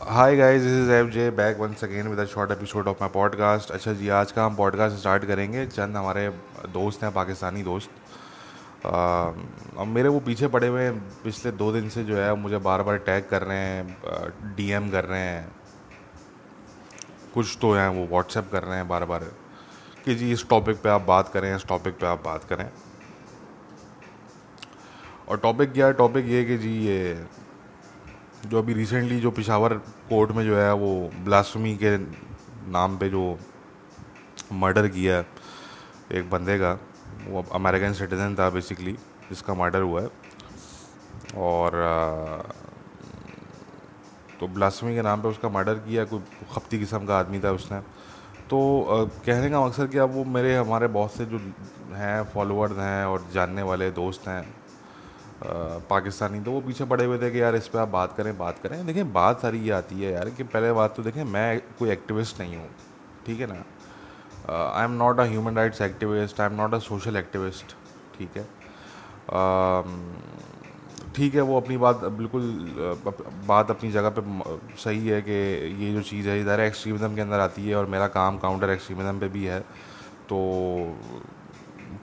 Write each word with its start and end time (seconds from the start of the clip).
Hi 0.00 0.36
guys 0.36 0.62
this 0.62 0.72
is 0.72 0.90
F 0.90 1.08
J 1.08 1.30
back 1.30 1.58
once 1.58 1.82
again 1.84 2.06
with 2.08 2.18
a 2.18 2.24
short 2.24 2.50
episode 2.50 2.86
of 2.88 2.96
my 3.00 3.08
podcast 3.10 3.70
अच्छा 3.70 3.92
जी, 3.92 4.08
आज 4.08 4.30
का 4.32 4.44
हम 4.44 4.54
podcast 4.56 4.96
start 4.96 5.24
करेंगे। 5.24 5.64
चंद 5.66 5.96
हमारे 5.96 6.28
दोस्त 6.68 7.02
हैं, 7.02 7.12
पाकिस्तानी 7.12 7.62
दोस्त। 7.62 7.90
अब 8.86 9.86
मेरे 9.86 10.08
वो 10.08 10.20
पीछे 10.20 10.48
पड़े 10.48 10.68
हुए 10.68 10.90
पिछले 11.24 11.52
दो 11.52 11.70
दिन 11.72 11.88
से 11.88 12.04
जो 12.04 12.16
है, 12.16 12.34
मुझे 12.34 12.58
बार 12.58 12.82
बार 12.82 12.98
टैग 12.98 13.28
कर 13.28 13.42
रहे 13.42 13.58
हैं 13.58 14.54
डीएम 14.56 14.88
कर 14.90 15.04
रहे 15.04 15.20
हैं। 15.20 15.52
कुछ 17.34 17.56
तो 17.60 17.72
हैं, 17.72 17.88
वो 17.88 18.06
व्हाट्सएप 18.06 18.48
कर 18.52 18.62
रहे 18.62 18.76
हैं 18.76 18.88
बार 18.88 19.04
बार 19.04 19.24
कि 20.04 20.14
जी, 20.14 20.32
इस 20.32 20.48
टॉपिक 20.50 20.80
पे 20.82 20.88
आप 20.88 21.02
बात 21.02 21.28
करें, 21.28 21.54
इस 21.56 21.66
टॉपिक 21.66 21.98
पे 22.00 22.06
आप 22.06 22.22
बात 22.24 22.44
करें। 22.44 22.68
और 25.28 25.38
टॉपिक 25.38 25.72
क्या 25.72 25.86
है? 25.86 25.92
टॉपिक 25.92 26.26
ये 26.26 26.44
कि 26.44 26.56
जी, 26.58 26.72
ये 26.86 27.14
जो 28.46 28.58
अभी 28.58 28.72
रिसेंटली 28.74 29.18
जो 29.20 29.30
पिशावर 29.30 29.74
कोर्ट 30.08 30.30
में 30.32 30.44
जो 30.44 30.56
है 30.56 30.72
वो 30.74 30.90
ब्लास्फमी 31.24 31.74
के 31.76 31.96
नाम 32.72 32.96
पे 32.98 33.08
जो 33.10 33.38
मर्डर 34.52 34.88
किया 34.88 35.16
है 35.16 35.26
एक 36.12 36.30
बंदे 36.30 36.58
का, 36.58 36.72
वो 37.28 37.44
अमेरिकन 37.54 37.92
सिटीजन 37.92 38.34
था 38.34 38.48
बेसिकली 38.50 38.92
जिसका 39.28 39.54
मर्डर 39.54 39.82
हुआ 39.82 40.00
है। 40.02 40.08
और 41.38 41.72
तो 44.40 44.48
ब्लास्फमी 44.48 44.94
के 44.94 45.02
नाम 45.02 45.22
पे 45.22 45.28
उसका 45.28 45.48
मर्डर 45.48 45.74
किया, 45.74 46.04
कोई 46.04 46.20
खपती 46.54 46.78
किस्म 46.78 47.06
का 47.06 47.18
आदमी 47.18 47.40
था 47.40 47.50
उसने। 47.52 47.80
तो 48.50 48.58
कहने 49.26 49.50
का 49.50 49.60
मकसद 49.60 49.90
कि 49.90 49.98
अब 49.98 50.14
वो 50.14 50.24
मेरे, 50.26 50.56
हमारे 50.56 50.86
बहुत 50.88 51.12
से 51.12 51.26
जो 51.26 51.38
हैं 51.94 52.22
फॉलोअर्स 52.32 52.78
हैं 52.78 53.04
और 53.04 53.26
जानने 53.34 53.62
वाले 53.62 53.90
दोस्त 53.92 54.28
हैं 54.28 54.42
पाकिस्तानी 55.42 56.40
तो 56.40 56.52
वो 56.52 56.60
पीछे 56.60 56.84
पड़े 56.84 57.04
हुए 57.04 57.18
थे 57.18 57.30
कि 57.30 57.40
यार 57.40 57.56
इस 57.56 57.68
पर 57.68 57.78
आप 57.78 57.88
बात 57.88 58.14
करें 58.16 58.36
बात 58.38 58.58
करें। 58.58 58.86
देखिए, 58.86 59.04
बात 59.04 59.40
सारी 59.42 59.58
ये 59.58 59.70
आती 59.72 60.00
है 60.00 60.12
यार 60.12 60.30
कि 60.30 60.42
पहले 60.44 60.72
बात 60.72 60.94
तो 60.96 61.02
देखें 61.02 61.22
मैं 61.26 61.60
कोई 61.78 61.90
एक्टिविस्ट 61.90 62.40
नहीं 62.40 62.56
हूँ, 62.56 62.68
ठीक 63.26 63.40
है 63.40 63.46
ना? 63.46 63.64
I 64.50 64.84
am 64.84 64.90
not 64.98 65.20
a 65.20 65.24
human 65.24 65.56
rights 65.56 65.80
activist 65.82 66.40
I 66.40 66.46
am 66.46 66.54
not 66.56 66.74
a 66.74 66.78
social 66.80 67.16
activist 67.16 67.74
ठीक 68.18 68.36
है? 68.36 68.46
ठीक 71.14 71.34
है, 71.34 71.40
वो 71.40 71.60
अपनी 71.60 71.76
बात 71.76 72.04
बिल्कुल 72.16 72.42
बात 73.46 73.70
अपनी 73.70 73.90
जगह 73.92 74.10
पे 74.18 74.22
सही 74.78 75.08
है 75.08 75.20
कि 75.22 75.32
ये 75.84 75.92
जो 75.92 76.02
चीज़ 76.02 76.28
है, 76.28 76.40
इधर 76.40 76.60
एक्सट्रीमिज़म 76.60 77.14
के 77.14 77.20
अंदर 77.20 77.40
आती 77.40 77.68
है 77.68 77.74
और 77.76 77.86
मेरा 77.86 78.06
काम 78.10 78.38
काउंटर 78.38 78.70
एक्सट्रीमिज़म 78.70 79.18
पे 79.20 79.28
भी 79.28 79.44
है। 79.44 79.60
तो 80.28 80.38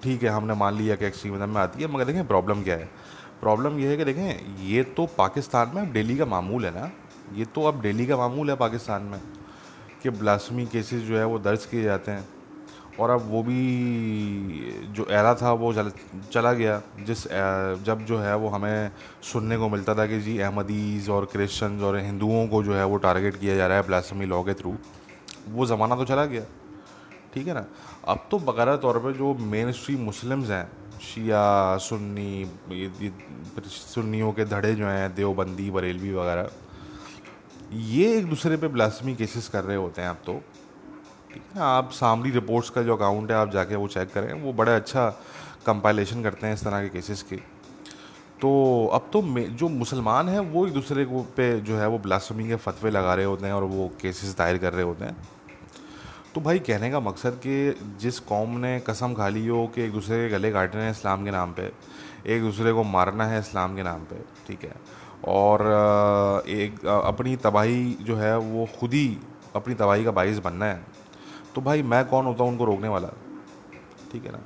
ठीक 0.04 0.24
है, 0.24 0.30
हमने 0.30 0.54
मान 0.56 0.74
लिया 0.76 0.96
कि 0.96 1.06
एक्सट्रीमिज़म 1.06 1.50
में 1.50 1.62
आती 1.62 1.82
है, 1.82 1.88
मगर 1.88 2.06
देखें 2.06 2.28
प्रॉब्लम 2.28 2.64
क्या 2.64 2.76
है? 2.76 2.90
प्रॉब्लम 3.42 3.80
ये 3.80 3.90
है 3.90 3.98
कि 3.98 4.06
देखें, 4.06 4.64
ये 4.66 4.84
तो 4.84 5.06
पाकिस्तान 5.18 5.72
में 5.76 5.82
अब 5.82 5.92
डेली 5.94 6.18
का 6.18 6.26
मामूल 6.26 6.66
है 6.66 6.72
ना। 6.76 6.90
ये 7.36 7.46
तो 7.46 7.64
अब 7.64 7.82
डेली 7.82 8.06
का 8.06 8.18
मामूल 8.18 8.50
है 8.50 8.56
पाकिस्तान 8.56 9.04
में 9.04 9.20
कि 10.04 10.10
ब्लास्मी 10.12 10.66
केसेस 10.66 11.02
जो 11.04 11.18
है 11.18 11.26
वो 11.26 11.40
दर्ज 11.40 11.66
किए 11.66 11.84
जाते 11.84 12.12
हैं। 12.12 12.28
और 13.00 13.10
अब 13.10 13.28
वो 13.32 13.42
भी 13.44 13.56
जो 14.90 15.06
एरा 15.12 15.34
था 15.36 15.52
वो 15.54 15.74
चला 15.74 16.52
गया। 16.54 16.82
जिस 17.00 17.24
जब 17.86 18.06
जो 18.08 18.18
है 18.18 18.36
वो 18.36 18.50
हमें 18.50 18.92
सुनने 19.24 19.58
को 19.58 19.70
मिलता 19.70 19.96
था 19.96 20.06
कि 20.08 20.20
जी 20.22 20.38
अहमदीज़ 20.40 21.10
और 21.12 21.26
क्रिश्चन 21.26 21.80
और 21.84 21.98
हिंदुओं 21.98 22.48
को 22.48 22.64
जो 22.64 22.74
है 22.74 22.86
वो 22.86 22.98
टारगेट 22.98 23.40
किया 23.40 23.56
जा 23.56 23.68
रहा 23.68 23.78
है 23.78 23.86
ब्लास्मी 23.88 24.26
लॉ 24.26 24.42
के 24.44 24.54
थ्रू 24.54 24.76
वो 25.50 25.66
ज़माना 25.66 25.96
तो 25.96 26.06
चला 26.06 26.26
गया। 26.26 26.44
ठीक 27.34 27.48
है 27.48 27.54
ना? 27.54 27.66
अब 28.08 28.28
तो 28.32 28.40
बकायदा 28.40 28.76
तौर 28.78 29.00
पे 29.00 29.14
जो 29.14 29.34
मेन 29.46 29.72
स्ट्रीम 29.72 30.00
मुस्लिम्स 30.02 30.50
हैं 30.50 30.66
शिया, 31.02 31.78
सुन्नी 31.78 32.46
सुन्नियों 33.68 34.32
के 34.32 34.46
धड़े 34.46 34.74
जो 34.76 34.86
हैं, 34.86 35.16
देवबंदी, 35.16 35.72
बरेलवी 35.72 36.14
वगैरह, 36.14 36.50
ये 37.74 38.18
एक 38.18 38.26
दूसरे 38.26 38.58
पे 38.58 38.68
ब्लास्मी 38.68 39.16
केसेस 39.16 39.48
कर 39.50 39.64
रहे 39.64 39.78
होते 39.78 40.02
हैं 40.02 40.10
अब 40.10 40.22
तो। 40.26 40.34
ठीक 41.34 41.42
है 41.54 41.60
ना, 41.60 41.66
आप 41.66 41.92
सामरी 41.92 42.32
रिपोर्ट्स 42.32 42.70
का 42.70 42.82
जो 42.82 42.96
अकाउंट 42.96 43.32
है, 43.32 43.38
आप 43.38 43.52
जाके 43.52 43.76
वो 43.76 43.88
चेक 43.88 44.14
करें, 44.14 44.34
वो 44.34 44.54
बड़ा 44.54 44.76
अच्छा 44.76 45.10
कंपाइलेशन 45.66 46.24
करते 46.24 46.48
हैं 46.48 46.54
इस 46.54 46.64
तरह 46.64 46.82
के 46.82 46.90
केसेस 46.90 47.24
की। 47.24 47.36
तो 48.42 48.52
अब 48.94 49.10
तो 49.14 49.22
जो 49.50 49.70
मुसलमान 49.70 50.30
हैं, 50.30 50.40
वो 50.40 50.68
एक 50.68 50.74
दूसरे 50.74 51.06
को 51.06 51.22
पे 51.22 51.60
जो 51.60 51.78
है, 51.78 51.88
वो 51.88 52.00
ब्लास्फमी 52.00 52.48
के 52.48 52.56
फतवे 52.56 52.92
लगा 52.92 53.14
रहे 53.14 53.26
होते 53.26 53.46
हैं 53.46 53.54
और 53.54 53.64
वो 53.64 53.92
केसेस 54.02 54.38
दायर 54.38 54.58
कर 54.58 54.74
रहे 54.74 54.84
होते 54.84 55.06
हैं। 55.06 55.18
तो 56.38 56.42
भाई 56.42 56.60
कहने 56.60 56.90
का 56.92 57.00
मकसद 57.00 57.40
कि 57.46 57.54
जिस 58.02 58.20
कौम 58.30 58.58
ने 58.60 58.80
कसम 58.88 59.14
खा 59.14 59.28
ली 59.28 59.46
हो 59.48 59.66
कि 59.76 59.82
एक 59.82 59.92
दूसरे 59.92 60.18
के 60.18 60.30
गले 60.30 60.52
काटने 60.52 60.82
हैं 60.82 60.92
इस्लाम 60.92 61.24
के 61.26 61.32
नाम 61.32 61.54
पे, 61.54 61.64
एक 62.26 62.42
दूसरे 62.42 62.74
को 62.74 62.84
मारना 62.84 63.26
है 63.26 63.40
इस्लाम 63.40 63.76
के 63.76 63.84
नाम 63.84 64.04
पे, 64.04 64.16
ठीक 64.48 64.64
है? 64.64 64.76
और 65.28 65.64
एक 66.48 66.86
अपनी 66.86 67.36
तबाही 67.38 67.98
जो 68.02 68.16
है 68.16 68.38
वो 68.38 68.68
खुद 68.80 68.94
ही 68.94 69.18
अपनी 69.56 69.74
तबाही 69.74 70.04
का 70.04 70.12
बाइस 70.12 70.40
बनना 70.40 70.66
है। 70.66 70.86
तो 71.56 71.62
भाई 71.62 71.82
मैं 71.84 72.06
कौन 72.06 72.26
होता 72.26 72.44
हूँ 72.44 72.52
उनको 72.52 72.66
रोकने 72.66 72.88
वाला? 72.88 73.10
ठीक 74.12 74.26
है 74.26 74.32
ना? 74.32 74.42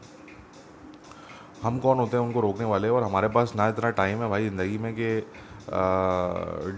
हम 1.64 1.80
कौन 1.80 2.00
होते 2.00 2.18
हैं 2.18 2.24
उनको 2.24 2.42
रोकने 2.42 2.66
वाले? 2.66 2.90
और 2.90 3.04
हमारे 3.04 3.28
पास 3.28 3.54
ना 3.56 3.68
इतना 3.70 3.90
टाइम 4.00 4.22
है 4.24 4.30
भाई 4.30 4.50
ज़िंदगी 4.50 4.78
में 4.78 4.94
कि 4.94 5.18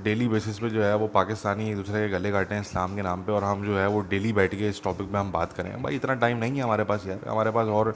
डेली 0.03 0.27
बेसिस 0.27 0.59
पे 0.59 0.69
जो 0.69 0.81
है 0.83 0.95
वो 0.97 1.07
पाकिस्तानी 1.09 1.69
एक 1.69 1.75
दूसरे 1.75 1.99
के 1.99 2.09
गले 2.09 2.31
काटे 2.31 2.55
हैं 2.55 2.61
इस्लाम 2.61 2.95
के 2.95 3.01
नाम 3.01 3.23
पे 3.23 3.31
और 3.31 3.43
हम 3.43 3.63
जो 3.65 3.77
है 3.77 3.87
वो 3.87 4.01
डेली 4.09 4.33
बैठ 4.33 4.55
के 4.55 4.69
इस 4.69 4.83
टॉपिक 4.83 5.11
पे 5.11 5.17
हम 5.17 5.31
बात 5.31 5.53
करें। 5.53 5.81
भाई 5.83 5.95
इतना 5.95 6.13
टाइम 6.15 6.37
नहीं 6.37 6.57
है 6.57 6.63
हमारे 6.63 6.83
पास 6.83 7.05
यार। 7.07 7.19
हमारे 7.27 7.51
पास 7.51 7.67
और 7.69 7.95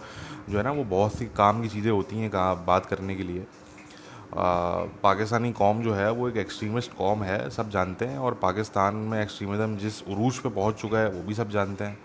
जो 0.49 0.57
है 0.57 0.63
ना 0.63 0.71
वो 0.71 0.83
बहुत 0.85 1.13
सी 1.13 1.25
काम 1.37 1.61
की 1.61 1.69
चीज़ें 1.69 1.91
होती 1.91 2.19
हैं 2.19 2.29
कहा 2.29 2.53
बात 2.67 2.85
करने 2.85 3.15
के 3.15 3.23
लिए। 3.23 3.39
आ, 3.39 4.83
पाकिस्तानी 5.03 5.51
कौम 5.53 5.81
जो 5.83 5.93
है 5.93 6.09
वो 6.11 6.29
एक 6.29 6.37
एक्सट्रीमिस्ट 6.37 6.93
कौम 6.93 7.23
है 7.23 7.49
सब 7.49 7.69
जानते 7.69 8.05
हैं 8.05 8.17
और 8.19 8.33
पाकिस्तान 8.41 8.95
में 9.11 9.21
एक्सट्रीमिज़म 9.21 9.77
जिस 9.77 10.01
उरूज 10.03 10.39
पे 10.39 10.49
पहुँच 10.49 10.75
चुका 10.75 10.99
है 10.99 11.09
वो 11.09 11.21
भी 11.27 11.33
सब 11.33 11.49
जानते 11.49 11.83
हैं। 11.83 11.97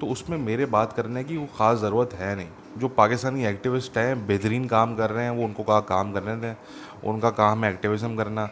तो 0.00 0.06
उसमें 0.06 0.36
मेरे 0.38 0.66
बात 0.68 0.92
करने 0.92 1.24
की 1.24 1.36
वो 1.36 1.46
ख़ास 1.58 1.78
ज़रूरत 1.78 2.14
है 2.14 2.34
नहीं। 2.36 2.48
जो 2.78 2.88
पाकिस्तानी 2.88 3.44
एक्टिविस्ट 3.46 3.96
हैं 3.98 4.26
बेहतरीन 4.26 4.66
काम 4.66 4.94
कर 4.96 5.10
रहे 5.10 5.24
हैं 5.24 5.30
वो 5.30 5.44
उनको 5.44 5.62
कहा 5.62 5.80
काम 5.88 6.12
करने 6.12 6.36
दें। 6.36 6.54
उनका 7.04 7.30
काम 7.30 7.64
है 7.64 7.70
एक्टिविज़म 7.72 8.16
करना। 8.16 8.48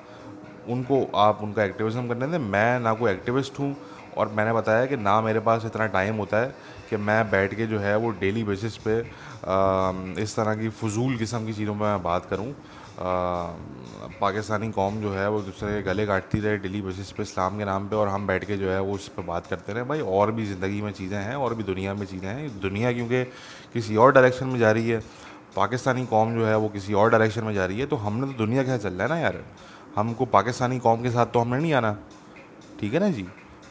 उनको 0.68 1.04
आप 1.16 1.42
उनका 1.42 1.64
एक्टिविज़म 1.64 2.08
करने 2.08 2.26
दें। 2.26 2.38
मैं 2.38 2.80
ना 2.80 2.92
कोई 2.94 3.10
एक्टिविस्ट 3.12 3.58
हूँ 3.58 3.74
और 4.16 4.28
मैंने 4.28 4.52
बताया 4.52 4.86
कि 4.86 4.96
ना 4.96 5.20
मेरे 5.20 5.40
पास 5.40 5.64
इतना 5.64 5.86
टाइम 5.86 6.16
होता 6.16 6.36
है 6.36 6.54
कि 6.90 6.96
मैं 6.96 7.30
बैठ 7.30 7.54
के 7.54 7.66
जो 7.66 7.78
है 7.78 7.96
वो 7.96 8.10
डेली 8.20 8.44
बेसिस 8.44 8.76
पे 8.76 9.00
आ, 9.00 9.92
इस 10.18 10.34
तरह 10.36 10.54
की 10.54 10.68
फजूल 10.68 11.16
किस्म 11.16 11.46
की 11.46 11.52
चीज़ों 11.52 11.74
पर 11.74 11.84
मैं 11.84 12.02
बात 12.02 12.26
करूँ। 12.26 12.52
पाकिस्तानी 13.00 14.70
कौम 14.70 15.00
जो 15.00 15.12
है, 15.12 15.28
वो 15.30 15.40
दूसरे 15.42 15.72
के 15.72 15.82
गले 15.82 16.06
काटती 16.06 16.40
रहे 16.40 16.56
डेली 16.58 16.80
बेसिस 16.82 17.10
पे 17.12 17.22
इस्लाम 17.22 17.58
के 17.58 17.64
नाम 17.64 17.88
पे 17.88 17.96
और 17.96 18.08
हम 18.08 18.26
बैठ 18.26 18.44
के 18.44 18.56
जो 18.56 18.70
है, 18.70 18.80
वो 18.80 18.94
उस 18.94 19.08
पर 19.08 19.22
बात 19.24 19.46
करते 19.46 19.72
रहे। 19.72 19.84
भाई, 19.84 20.00
और 20.00 20.32
भी 20.32 20.46
ज़िंदगी 20.46 20.82
में 20.82 20.90
चीज़ें 20.92 21.18
हैं, 21.18 21.34
और 21.36 21.54
भी 21.54 21.62
दुनिया 21.64 21.94
में 21.94 22.06
चीज़ें 22.06 22.28
हैं। 22.28 22.60
दुनिया 22.60 22.92
क्योंकि 22.92 23.24
किसी 23.72 23.96
और 23.96 24.12
डायरेक्शन 24.12 24.46
में 24.46 24.58
जा 24.58 24.70
रही 24.70 24.88
है, 24.88 25.00
पाकिस्तानी 25.56 26.06
कौम 26.06 26.34
जो 26.34 26.46
है, 26.46 26.56
वो 26.56 26.68
किसी 26.68 26.94
और 26.94 27.10
डायरेक्शन 27.10 27.44
में 27.44 27.54
जा 27.54 27.64
रही 27.66 27.78
है 27.80 27.86
तो 27.86 27.96
हमने 27.96 28.26
तो 28.26 28.38
दुनिया 28.38 28.62
के 28.62 28.68
साथ 28.68 28.78
चल 28.80 28.94
रहा 28.94 29.02
है 29.02 29.08
ना 29.08 29.18
यार। 29.18 29.42
हमको 29.96 30.24
पाकिस्तानी 30.28 30.78
कौम 30.78 31.02
के 31.02 31.10
साथ 31.10 31.26
तो 31.26 31.40
हमने 31.40 31.58
नहीं 31.58 31.72
आना। 31.74 31.96
ठीक 32.80 32.94
है 32.94 33.00
ना 33.00 33.10
जी? 33.10 33.26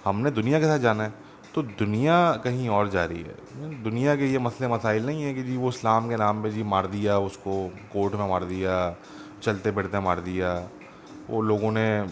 हमने 0.05 0.31
दुनिया 0.31 0.59
के 0.59 0.65
साथ 0.65 0.79
जाना 0.79 1.03
है। 1.03 1.13
तो 1.55 1.61
दुनिया 1.61 2.15
कहीं 2.43 2.67
और 2.69 2.89
जा 2.89 3.03
रही 3.05 3.19
है। 3.19 3.83
दुनिया 3.83 4.15
के 4.15 4.25
ये 4.25 4.39
मसले 4.39 4.67
मसाइल 4.67 5.05
नहीं 5.05 5.23
है 5.23 5.33
कि 5.33 5.43
जी 5.43 5.55
वो 5.57 5.69
इस्लाम 5.69 6.09
के 6.09 6.15
नाम 6.15 6.43
पे 6.43 6.49
जी 6.51 6.63
मार 6.65 6.87
दिया, 6.87 7.17
उसको 7.19 7.67
कोर्ट 7.93 8.15
में 8.15 8.27
मार 8.29 8.43
दिया 8.45 8.75
चलते 9.43 9.71
फिरते 9.71 9.99
मार 9.99 10.19
दिया। 10.19 10.69
वो 11.29 11.41
लोगों 11.41 11.71
ने, 11.71 12.05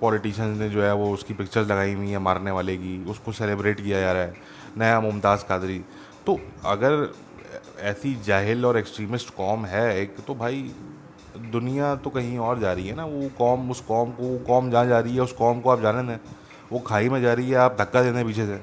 पॉलिटिशियंस 0.00 0.58
ने 0.58 0.68
जो 0.70 0.82
है, 0.82 0.94
वो 0.94 1.12
उसकी 1.12 1.34
पिक्चर्स 1.34 1.68
लगाई 1.68 1.94
हुई 1.94 2.10
है 2.10 2.18
मारने 2.18 2.50
वाले 2.50 2.76
की, 2.76 3.04
उसको 3.04 3.32
सेलिब्रेट 3.32 3.80
किया 3.80 4.00
जा 4.00 4.12
रहा 4.12 4.22
है, 4.22 4.34
नया 4.76 5.00
मुमताज़ 5.00 5.44
कादरी। 5.44 5.78
तो 6.26 6.40
अगर 6.64 7.12
ऐसी 7.80 8.14
जाहिल 8.14 8.66
और 8.66 8.78
एक्सट्रीमिस्ट 8.78 9.34
कौम 9.34 9.64
है 9.64 10.00
एक 10.02 10.16
तो 10.26 10.34
भाई, 10.34 10.74
दुनिया 11.36 11.96
तो 11.96 12.10
कहीं 12.10 12.38
और 12.38 12.58
जा 12.58 12.72
रही 12.72 12.88
है 12.88 12.94
ना, 12.94 13.04
वो 13.04 13.30
कॉम, 13.38 13.70
उस 13.70 13.80
कॉम 13.80 14.10
को, 14.10 14.22
वो 14.22 14.38
कौम 14.38 14.70
जहाँ 14.70 14.86
जा 14.86 15.00
रही 15.00 15.14
है, 15.14 15.20
उस 15.20 15.32
कॉम 15.32 15.60
को 15.60 15.70
आप 15.70 15.80
जाने 15.80 16.08
दें। 16.08 16.18
वो 16.72 16.78
खाई 16.78 17.08
में 17.08 17.22
जा 17.22 17.32
रही 17.32 17.50
है, 17.50 17.56
आप 17.56 17.76
धक्का 17.80 18.02
देने 18.02 18.24
पीछे 18.24 18.46
से। 18.46 18.58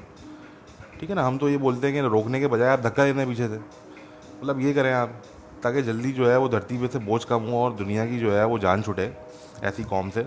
ठीक 1.00 1.10
है 1.10 1.16
ना, 1.16 1.26
हम 1.26 1.38
तो 1.38 1.48
ये 1.48 1.56
बोलते 1.56 1.86
हैं 1.86 2.02
कि 2.02 2.08
रोकने 2.08 2.40
के 2.40 2.46
बजाय 2.46 2.68
आप 2.68 2.80
धक्का 2.80 3.04
देने 3.04 3.26
पीछे 3.26 3.48
से। 3.48 3.54
मतलब 3.54 4.60
ये 4.60 4.72
करें 4.72 4.92
आप। 4.92 5.22
ताकि 5.62 5.82
जल्दी 5.82 6.12
जो 6.12 6.28
है 6.28 6.38
वो 6.38 6.48
धरती 6.48 6.78
पे 6.78 6.88
से 6.88 6.98
बोझ 7.00 7.24
कम 7.24 7.42
हो 7.42 7.58
और 7.58 7.72
दुनिया 7.74 8.06
की 8.06 8.18
जो 8.18 8.32
है 8.32 8.44
वो 8.46 8.58
जान 8.58 8.82
छुटे 8.82 9.12
ऐसी 9.64 9.84
कौम 9.84 10.10
से। 10.10 10.26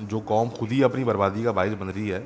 जो 0.00 0.20
कौम 0.22 0.48
खुद 0.50 0.68
ही 0.68 0.82
अपनी 0.82 1.04
बर्बादी 1.04 1.44
का 1.44 1.52
बाइस 1.52 1.72
बन 1.72 1.86
रही 1.86 2.08
है 2.08 2.20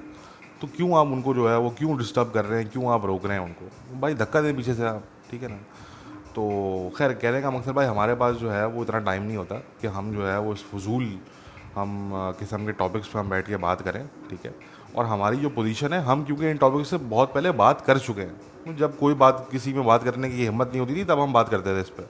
तो 0.60 0.66
क्यों 0.66 0.96
आप 0.98 1.06
उनको 1.06 1.34
जो 1.34 1.48
है 1.48 1.58
वो 1.58 1.70
क्यों 1.70 1.96
डिस्टर्ब 1.98 2.30
कर 2.30 2.44
रहे 2.44 2.62
हैं? 2.62 2.70
क्यों 2.70 2.90
आप 2.92 3.04
रोक 3.04 3.26
रहे 3.26 3.38
हैं 3.38 3.44
उनको? 3.44 4.00
भाई 4.00 4.14
धक्का 4.14 4.40
दें 4.40 4.56
पीछे 4.56 4.74
से 4.74 4.84
आप, 4.84 5.04
ठीक 5.30 5.42
है 5.42 5.48
ना? 5.48 5.56
तो 6.34 6.92
खैर, 6.96 7.12
कहने 7.12 7.40
का 7.42 7.50
मकसद 7.50 7.72
भाई 7.72 7.86
हमारे 7.86 8.14
पास 8.14 8.36
जो 8.36 8.50
है 8.50 8.66
वो 8.66 8.82
इतना 8.82 8.98
टाइम 9.00 9.22
नहीं 9.22 9.36
होता 9.36 9.54
कि 9.80 9.86
हम 9.88 10.12
जो 10.12 10.26
है 10.26 10.38
वो 10.40 10.52
इस 10.52 10.64
फजूल, 10.64 11.18
हम 11.74 12.10
किस्म 12.38 12.66
के 12.66 12.72
टॉपिक्स 12.72 13.08
पर 13.08 13.18
हम 13.18 13.30
बैठ 13.30 13.46
के 13.46 13.56
बात 13.56 13.82
करें, 13.82 14.06
ठीक 14.30 14.44
है? 14.46 14.54
और 14.96 15.06
हमारी 15.06 15.36
जो 15.36 15.48
पोजीशन 15.50 15.92
है, 15.92 16.00
हम 16.04 16.24
क्योंकि 16.24 16.50
इन 16.50 16.56
टॉपिक 16.56 16.86
से 16.86 16.96
बहुत 16.98 17.32
पहले 17.34 17.50
बात 17.52 17.80
कर 17.80 17.98
चुके 17.98 18.22
हैं। 18.22 18.76
जब 18.76 18.96
कोई 18.98 19.14
बात 19.16 19.46
किसी 19.50 19.72
में 19.72 19.84
बात 19.86 20.04
करने 20.04 20.30
की 20.30 20.44
हिम्मत 20.44 20.68
नहीं 20.68 20.80
होती 20.80 20.94
थी, 20.96 21.04
तब 21.04 21.20
हम 21.20 21.32
बात 21.32 21.48
करते 21.48 21.76
थे 21.76 21.80
इस 21.80 21.88
पर 21.90 22.08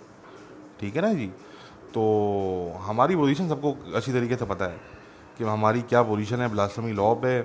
ठीक 0.81 0.97
है 0.97 1.03
ना 1.03 1.13
जी? 1.15 1.27
तो 1.95 2.03
हमारी 2.83 3.17
पोजीशन 3.17 3.49
सबको 3.49 3.77
अच्छी 3.95 4.13
तरीके 4.13 4.37
से 4.37 4.45
पता 4.45 4.65
है 4.65 4.81
कि 5.39 5.45
हमारी 5.45 5.83
क्या 5.85 6.03
पोजीशन 6.05 6.41
है 6.41 6.49
ब्लास्टमी 6.49 6.93
लॉ 6.93 7.15
पे 7.17 7.41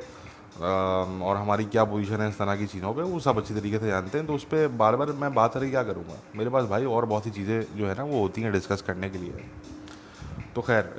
और 0.59 1.35
हमारी 1.37 1.65
क्या 1.65 1.83
पोजीशन 1.85 2.21
है 2.21 2.29
इस 2.29 2.37
तरह 2.37 2.55
की 2.55 2.65
चीज़ों 2.67 2.93
पे, 2.93 3.01
वो 3.03 3.19
सब 3.19 3.37
अच्छी 3.37 3.53
तरीके 3.53 3.79
से 3.79 3.87
जानते 3.87 4.17
हैं। 4.17 4.27
तो 4.27 4.33
उस 4.35 4.43
पर 4.43 4.67
बार 4.77 4.95
बार 4.95 5.11
मैं 5.13 5.33
बात 5.33 5.53
करके 5.53 5.69
क्या 5.69 5.83
करूँगा? 5.83 6.15
मेरे 6.35 6.49
पास 6.49 6.65
भाई 6.65 6.85
और 6.85 7.05
बहुत 7.05 7.23
सी 7.23 7.31
चीज़ें 7.31 7.77
जो 7.77 7.87
है 7.87 7.95
ना, 7.97 8.03
वो 8.03 8.19
होती 8.21 8.41
हैं 8.41 8.51
डिस्कस 8.53 8.81
करने 8.81 9.09
के 9.09 9.17
लिए। 9.17 9.45
तो 10.55 10.61
खैर 10.61 10.93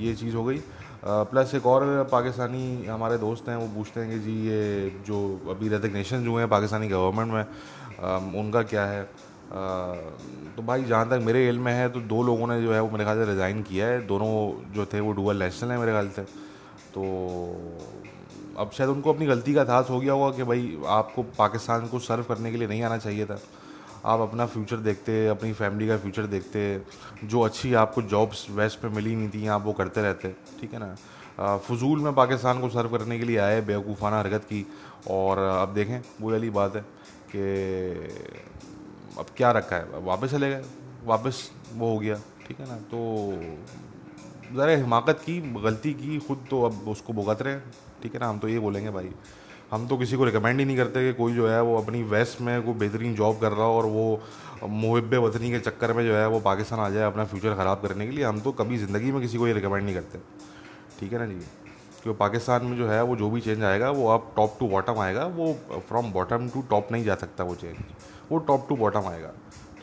ये 0.00 0.14
चीज़ 0.14 0.36
हो 0.36 0.44
गई। 0.44 0.60
प्लस 1.02 1.54
एक 1.54 1.66
और 1.66 2.08
पाकिस्तानी 2.12 2.84
हमारे 2.86 3.18
दोस्त 3.18 3.48
हैं, 3.48 3.56
वो 3.56 3.66
पूछते 3.74 4.00
हैं 4.00 4.10
कि 4.10 4.18
जी 4.20 4.32
ये 4.46 4.90
जो 5.06 5.18
अभी 5.50 5.68
रेजिग्नेशन 5.68 6.24
जो 6.24 6.36
हैं 6.36 6.48
पाकिस्तानी 6.48 6.88
गवर्नमेंट 6.88 7.32
में 7.32 8.40
उनका 8.40 8.62
क्या 8.64 8.84
है? 8.86 9.02
तो 10.56 10.62
भाई 10.62 10.84
जहाँ 10.84 11.08
तक 11.10 11.20
मेरे 11.24 11.48
इल्म 11.48 11.62
में 11.62 11.72
है 11.72 11.88
तो 11.88 12.00
दो 12.02 12.22
लोगों 12.22 12.46
ने 12.46 12.60
जो 12.62 12.72
है 12.72 12.80
वो 12.80 12.90
मेरे 12.90 13.04
ख्याल 13.04 13.18
से 13.18 13.30
रिज़ाइन 13.30 13.62
किया 13.62 13.86
है। 13.86 14.06
दोनों 14.06 14.32
जो 14.74 14.86
थे 14.86 15.00
वो 15.00 15.12
डुअल 15.12 15.42
नेशनल 15.42 15.70
हैं 15.70 15.78
मेरे 15.78 15.92
ख्याल 15.92 16.08
से। 16.08 16.22
तो 16.94 17.02
अब 18.58 18.70
शायद 18.72 18.90
उनको 18.90 19.12
अपनी 19.12 19.26
गलती 19.26 19.54
का 19.54 19.60
एहसास 19.60 19.90
हो 19.90 20.00
गया 20.00 20.12
होगा 20.12 20.30
कि 20.36 20.42
भाई 20.44 20.76
आपको 20.88 21.22
पाकिस्तान 21.38 21.86
को 21.88 21.98
सर्व 22.00 22.24
करने 22.28 22.50
के 22.50 22.56
लिए 22.58 22.68
नहीं 22.68 22.82
आना 22.82 22.98
चाहिए 22.98 23.26
था। 23.26 23.38
आप 24.08 24.20
अपना 24.20 24.46
फ्यूचर 24.46 24.76
देखते, 24.76 25.26
अपनी 25.26 25.52
फैमिली 25.52 25.88
का 25.88 25.96
फ्यूचर 25.98 26.26
देखते, 26.26 26.60
जो 27.24 27.40
अच्छी 27.40 27.72
आपको 27.74 28.02
जॉब्स 28.02 28.46
वेस्ट 28.50 28.80
पे 28.80 28.88
मिली 28.88 29.14
नहीं 29.16 29.28
थी, 29.28 29.46
आप 29.46 29.64
वो 29.64 29.72
करते 29.72 30.02
रहते, 30.02 30.28
ठीक 30.60 30.72
है 30.72 30.78
ना? 30.78 31.58
फजूल 31.58 32.00
में 32.00 32.14
पाकिस्तान 32.14 32.60
को 32.60 32.68
सर्व 32.68 32.96
करने 32.98 33.18
के 33.18 33.24
लिए 33.24 33.36
आए, 33.38 33.60
बेवकूफ़ाना 33.60 34.18
हरकत 34.18 34.44
की, 34.44 34.64
और 35.10 35.38
अब 35.38 35.74
देखें, 35.74 36.00
वो 36.20 36.30
वाली 36.30 36.50
बात 36.50 36.76
है 36.76 36.82
कि 37.34 37.42
अब 39.18 39.26
क्या 39.36 39.50
रखा 39.52 39.76
है? 39.76 40.00
वापस 40.04 40.30
चले 40.30 40.50
गए, 40.50 40.64
वापस 41.04 41.50
वो 41.74 41.92
हो 41.92 41.98
गया, 41.98 42.20
ठीक 42.46 42.60
है 42.60 42.68
ना? 42.68 42.76
तो 42.92 44.56
ज़रा 44.56 44.72
हिमाकत 44.72 45.20
की, 45.26 45.40
गलती 45.62 45.92
की, 45.94 46.18
खुद 46.18 46.46
तो 46.50 46.62
अब 46.62 46.88
उसको 46.88 47.12
भुगत 47.12 47.42
रहे 47.42 47.54
हैं, 47.54 47.72
ठीक 48.02 48.14
है 48.14 48.20
ना? 48.20 48.28
हम 48.28 48.38
तो 48.38 48.48
ये 48.48 48.58
बोलेंगे 48.58 48.90
भाई 48.90 49.10
हम 49.70 49.86
तो 49.88 49.96
किसी 49.96 50.16
को 50.16 50.24
रिकमेंड 50.24 50.58
ही 50.60 50.64
नहीं 50.64 50.76
करते 50.76 51.00
कि 51.06 51.12
कोई 51.12 51.34
जो 51.34 51.48
है 51.48 51.60
वो 51.62 51.76
अपनी 51.78 52.02
वेस्ट 52.10 52.40
में 52.40 52.62
कोई 52.62 52.74
बेहतरीन 52.74 53.14
जॉब 53.14 53.38
कर 53.40 53.52
रहा 53.52 53.66
हो 53.66 53.76
और 53.78 53.86
वो 53.86 54.20
मुहब 54.64 55.14
वतनी 55.24 55.50
के 55.50 55.58
चक्कर 55.60 55.92
में 55.92 56.04
जो 56.06 56.14
है 56.14 56.26
वो 56.28 56.40
पाकिस्तान 56.40 56.80
आ 56.80 56.88
जाए 56.90 57.04
अपना 57.04 57.24
फ्यूचर 57.24 57.54
ख़राब 57.54 57.80
करने 57.82 58.06
के 58.06 58.12
लिए। 58.12 58.24
हम 58.24 58.40
तो 58.40 58.52
कभी 58.52 58.78
ज़िंदगी 58.78 59.12
में 59.12 59.20
किसी 59.22 59.38
को 59.38 59.46
ये 59.48 59.52
रिकमेंड 59.52 59.84
नहीं 59.84 59.94
करते। 59.94 60.18
ठीक 61.00 61.12
है 61.12 61.18
ना 61.18 61.26
जी? 61.26 61.34
क्योंकि 62.02 62.18
पाकिस्तान 62.18 62.64
में 62.64 62.76
जो 62.76 62.88
है 62.88 63.02
वो 63.02 63.16
जो 63.16 63.30
भी 63.30 63.40
चेंज 63.40 63.62
आएगा, 63.64 63.90
वो 63.90 64.08
अब 64.08 64.32
टॉप 64.36 64.56
टू 64.60 64.68
बॉटम 64.68 64.98
आएगा। 65.00 65.24
वो 65.26 65.52
फ्रॉम 65.88 66.12
बॉटम 66.12 66.48
टू 66.48 66.62
टॉप 66.70 66.92
नहीं 66.92 67.04
जा 67.04 67.14
सकता 67.16 67.44
वो 67.44 67.54
चेंज 67.54 67.76
वो 68.30 68.38
टॉप 68.40 68.66
टू 68.68 68.76
बॉटम 68.76 69.06
आएगा। 69.06 69.32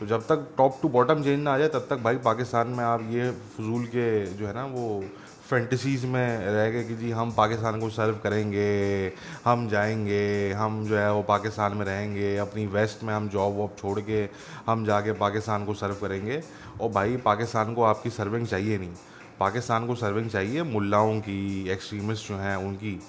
तो 0.00 0.06
जब 0.06 0.22
तक 0.22 0.46
टॉप 0.58 0.78
टू 0.82 0.88
बॉटम 0.88 1.22
चेंज 1.22 1.42
ना 1.42 1.54
आ 1.54 1.58
जाए, 1.58 1.68
तब 1.68 1.86
तक 1.90 2.02
भाई 2.02 2.16
पाकिस्तान 2.24 2.68
में 2.68 2.84
आप 2.84 3.08
ये 3.10 3.30
फजूल 3.56 3.84
के 3.86 4.24
जो 4.26 4.46
है 4.46 4.54
ना 4.54 4.64
वो 4.66 5.04
फैंटसीज 5.50 6.04
में 6.04 6.46
रह 6.46 6.70
गए 6.70 6.84
कि 6.84 6.96
जी, 6.96 7.10
हम 7.10 7.32
पाकिस्तान 7.32 7.80
को 7.80 7.90
सर्व 7.90 8.14
करेंगे, 8.14 9.06
हम 9.44 9.68
जाएँगे, 9.68 10.52
हम 10.52 10.86
जो 10.86 10.98
है 10.98 11.12
वो 11.12 11.22
पाकिस्तान 11.22 11.76
में 11.76 11.86
रहेंगे, 11.86 12.36
अपनी 12.36 12.66
वेस्ट 12.66 13.04
में 13.04 13.14
हम 13.14 13.28
जॉब 13.28 13.56
वॉब 13.56 13.70
छोड़ 13.78 14.00
के 14.00 14.28
हम 14.66 14.84
जाके 14.84 15.12
पाकिस्तान 15.12 15.64
को 15.64 15.74
सर्व 15.74 15.94
करेंगे। 15.94 16.42
और 16.80 16.90
भाई, 16.90 17.16
पाकिस्तान 17.16 17.74
को 17.74 17.82
आपकी 17.82 18.10
सर्विंग 18.10 18.46
चाहिए 18.46 18.78
नहीं। 18.78 18.92
पाकिस्तान 19.40 19.86
को 19.86 19.94
सर्विंग 19.94 20.30
चाहिए 20.30 20.62
मुल्लाओं 20.62 21.20
की 21.20 21.68
एक्सट्रीमिस्ट 21.68 22.28
जो 22.28 22.36
हैं 22.36 22.56
उनकी। 22.56 23.02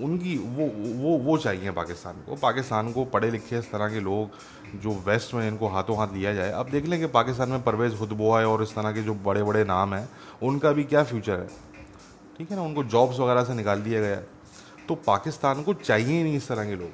उनकी, 0.00 0.38
वो 0.38 0.66
वो 1.10 1.18
वो 1.18 1.38
चाहिए 1.38 1.70
पाकिस्तान 1.70 2.14
को। 2.14 2.36
पाकिस्तान 2.36 2.92
को 2.92 3.04
पढ़े 3.04 3.30
लिखे 3.30 3.58
इस 3.58 3.72
तरह 3.72 3.88
के 3.88 4.00
लोग 4.00 4.30
जो 4.80 4.90
वेस्ट 4.90 5.34
में 5.34 5.48
इनको 5.48 5.68
हाथों 5.68 5.98
हाथ 5.98 6.08
लिया 6.12 6.34
जाए। 6.34 6.52
अब 6.52 6.68
देख 6.68 6.86
लें 6.86 7.00
कि 7.00 7.06
पाकिस्तान 7.06 7.48
में 7.48 7.62
परवेज़ 7.62 7.96
खुदबुआ 7.96 8.44
और 8.44 8.62
इस 8.62 8.74
तरह 8.74 8.92
के 8.92 9.02
जो 9.02 9.14
बड़े 9.14 9.42
बड़े 9.42 9.64
नाम 9.64 9.94
हैं, 9.94 10.08
उनका 10.42 10.72
भी 10.72 10.84
क्या 10.84 11.04
फ्यूचर 11.04 11.32
है? 11.32 11.67
ठीक 12.38 12.50
है 12.50 12.56
ना, 12.56 12.62
उनको 12.62 12.84
जॉब्स 12.84 13.18
वगैरह 13.18 13.44
से 13.44 13.54
निकाल 13.54 13.80
दिया 13.82 14.00
गया 14.00 14.20
तो 14.88 14.94
पाकिस्तान 15.06 15.62
को 15.62 15.74
चाहिए 15.74 16.22
नहीं 16.22 16.36
इस 16.36 16.48
तरह 16.48 16.64
के 16.66 16.74
लोग। 16.76 16.90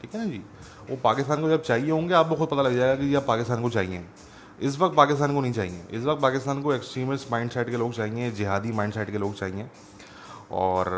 ठीक 0.00 0.14
है 0.14 0.20
ना 0.20 0.30
जी? 0.30 0.42
वो 0.90 0.96
पाकिस्तान 1.04 1.40
को 1.40 1.48
जब 1.48 1.62
चाहिए 1.62 1.90
होंगे, 1.90 2.14
आपको 2.14 2.34
खुद 2.34 2.48
पता 2.48 2.62
लग 2.62 2.76
जाएगा 2.76 2.94
कि 2.96 3.14
आप 3.14 3.24
पाकिस्तान 3.26 3.62
को 3.62 3.70
चाहिए 3.70 4.04
इस 4.60 4.78
वक्त 4.78 4.96
पाकिस्तान 4.96 5.34
को 5.34 5.40
नहीं 5.40 5.52
चाहिए। 5.52 5.82
इस 5.90 6.04
वक्त 6.04 6.22
पाकिस्तान 6.22 6.62
को 6.62 6.72
एक्सट्रीमिस्ट 6.74 7.30
माइंड 7.32 7.50
सेट 7.50 7.70
के 7.70 7.76
लोग 7.76 7.92
चाहिए 7.92 8.30
जिहादी 8.32 8.72
माइंड 8.72 8.92
सेट 8.92 9.10
के 9.10 9.18
लोग 9.18 9.34
चाहिए 9.34 9.66
और 10.52 10.88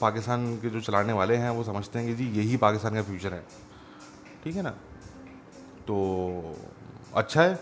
पाकिस्तान 0.00 0.54
के 0.56 0.70
जो 0.70 0.80
चलाने 0.80 1.12
वाले 1.12 1.36
हैं, 1.36 1.50
वो 1.50 1.64
समझते 1.64 1.98
हैं 1.98 2.08
कि 2.08 2.14
जी, 2.14 2.30
यही 2.40 2.56
पाकिस्तान 2.58 2.94
का 2.94 3.02
फ्यूचर 3.02 3.34
है। 3.34 3.44
ठीक 4.44 4.56
है 4.56 4.62
ना? 4.62 4.70
तो 5.80 6.56
अच्छा 7.14 7.42
है। 7.42 7.54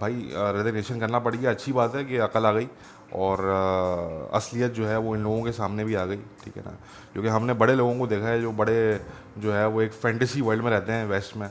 भाई 0.00 0.28
रेजिग्नेशन 0.34 1.00
करना 1.00 1.18
पड़ 1.18 1.34
गया। 1.36 1.50
अच्छी 1.50 1.72
बात 1.72 1.94
है 1.94 2.04
कि 2.04 2.16
अकल 2.18 2.46
आ 2.46 2.52
गई। 2.52 2.68
और 3.14 4.30
असलियत 4.34 4.72
जो 4.72 4.86
है 4.86 4.98
वो 4.98 5.14
इन 5.16 5.22
लोगों 5.22 5.42
के 5.42 5.52
सामने 5.52 5.84
भी 5.84 5.94
आ 5.94 6.04
गई, 6.04 6.16
ठीक 6.16 6.56
है 6.56 6.62
ना? 6.62 6.76
क्योंकि 7.12 7.28
हमने 7.28 7.52
बड़े 7.52 7.74
लोगों 7.74 7.98
को 7.98 8.06
देखा 8.06 8.28
है 8.28 8.40
जो 8.40 8.52
बड़े 8.52 9.00
जो 9.38 9.52
है 9.52 9.66
वो 9.68 9.82
एक 9.82 9.92
फैंटेसी 9.92 10.40
वर्ल्ड 10.40 10.64
में 10.64 10.70
रहते 10.70 10.92
हैं 10.92 11.06
वेस्ट 11.06 11.36
में, 11.36 11.48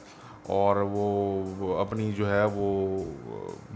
और 0.50 0.77
वो 0.83 1.75
अपनी 1.80 2.12
जो 2.13 2.25
है 2.25 2.45
वो, 2.45 2.68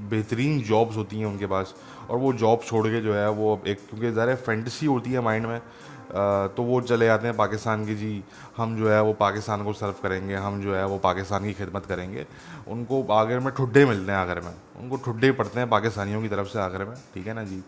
बेहतरीन 0.10 0.62
जॉब्स 0.62 0.98
होती 0.98 1.20
हैं 1.20 1.26
उनके 1.26 1.46
पास, 1.46 1.74
और 2.10 2.18
वो 2.18 2.34
जॉब 2.34 2.62
छोड़ 2.62 2.88
के 2.88 3.02
जो 3.02 3.14
है 3.14 3.30
वो, 3.30 3.62
एक, 3.68 3.80
क्योंकि 3.90 4.12
ज़रा 4.12 4.36
फैंटसी 4.36 4.86
होती 4.86 5.12
है 5.12 5.22
माइंड 5.22 5.46
में 5.46 5.62
तो 6.10 6.64
वो 6.64 6.80
चले 6.82 7.06
जाते 7.06 7.28
हैं 7.28 7.36
पाकिस्तान 7.38 7.86
की, 7.86 7.96
जी, 7.96 8.24
हम 8.58 8.76
जो 8.78 8.90
है 8.90 9.02
वो 9.02 9.14
पाकिस्तान 9.14 9.64
को 9.64 9.74
सर्व 9.74 9.96
करेंगे, 10.04 10.36
हम 10.36 10.62
जो 10.62 10.76
है 10.76 10.86
वो 10.86 10.98
पाकिस्तान 11.00 11.44
की 11.44 11.54
खिदमत 11.54 11.86
करेंगे। 11.86 12.26
उनको 12.68 13.04
आगरे 13.14 13.40
में 13.40 13.54
ठुड्डे 13.54 13.86
मिलते 13.86 14.12
हैं 14.12 14.20
आगरे 14.20 14.42
में। 14.42 14.54
उनको 14.82 14.98
ठुड्डे 14.98 15.32
पड़ते 15.32 15.60
हैं 15.60 15.70
पाकिस्तानियों 15.70 16.22
की 16.22 16.30
तरफ़ 16.30 16.48
से 16.48 16.60
आगरे 16.60 16.86
में, 16.86 16.96
ठीक 17.14 17.28
है 17.28 17.34
ना 17.34 17.44
जी? 17.44 17.64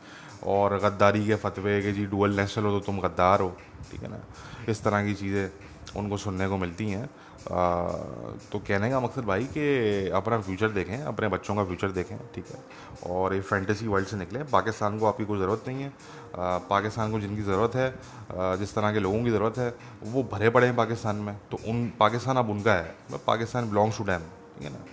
और 0.46 0.78
गद्दारी 0.80 1.26
के 1.28 1.36
फतवे 1.36 1.82
के, 1.82 1.92
जी 1.92 2.06
डुअल 2.06 2.36
नेशनल 2.36 2.66
हो 2.66 2.72
तो 2.72 2.86
तुम 2.86 3.00
गद्दार 3.00 3.42
हो, 3.42 3.50
ठीक 3.92 4.04
है 4.04 4.10
ना? 4.10 4.20
इस 4.70 4.84
तरह 4.84 5.06
की 5.06 5.14
चीज़ें 5.14 5.50
उनको 5.96 6.18
सुनने 6.18 6.48
को 6.48 6.58
मिलती 6.58 6.90
हैं। 6.90 7.10
तो 7.50 8.60
कहने 8.60 8.90
का 8.90 9.00
मकसद 9.00 9.26
भाई 9.26 9.44
कि 9.48 10.10
अपना 10.16 10.40
फ्यूचर 10.40 10.70
देखें, 10.70 11.02
अपने 11.04 11.28
बच्चों 11.28 11.56
का 11.56 11.64
फ्यूचर 11.66 11.92
देखें, 11.92 12.18
ठीक 12.36 12.46
है? 12.48 12.60
और 13.12 13.34
ये 13.36 13.42
फैंटेसी 13.42 13.88
वर्ल्ड 13.88 14.08
से 14.08 14.18
निकलें। 14.18 14.46
पाकिस्तान 14.48 15.00
को 15.00 15.06
आपकी 15.06 15.26
कोई 15.26 15.40
ज़रूरत 15.40 15.64
नहीं 15.68 15.84
है। 15.84 15.92
पाकिस्तान 16.70 17.12
को 17.12 17.20
जिनकी 17.20 17.42
ज़रूरत 17.42 17.76
है 17.76 18.58
जिस 18.60 18.76
तरह 18.76 18.94
के 18.94 19.00
लोगों 19.00 19.24
की 19.24 19.32
ज़रूरत 19.32 19.58
है, 19.58 19.74
वो 20.04 20.24
भरे 20.32 20.50
पड़े 20.50 20.68
हैं 20.68 20.76
पाकिस्तान 20.76 21.16
में। 21.18 21.36
तो 21.52 21.58
उन, 21.68 21.92
पाकिस्तान 22.00 22.38
अब 22.38 22.50
उनका 22.50 22.74
है। 22.74 22.96
पाकिस्तान 23.28 23.70
बिलोंग्स 23.70 23.98
टू 23.98 24.04
डैम 24.04 24.20
ठीक 24.20 24.64
है 24.64 24.70
ना? 24.70 24.86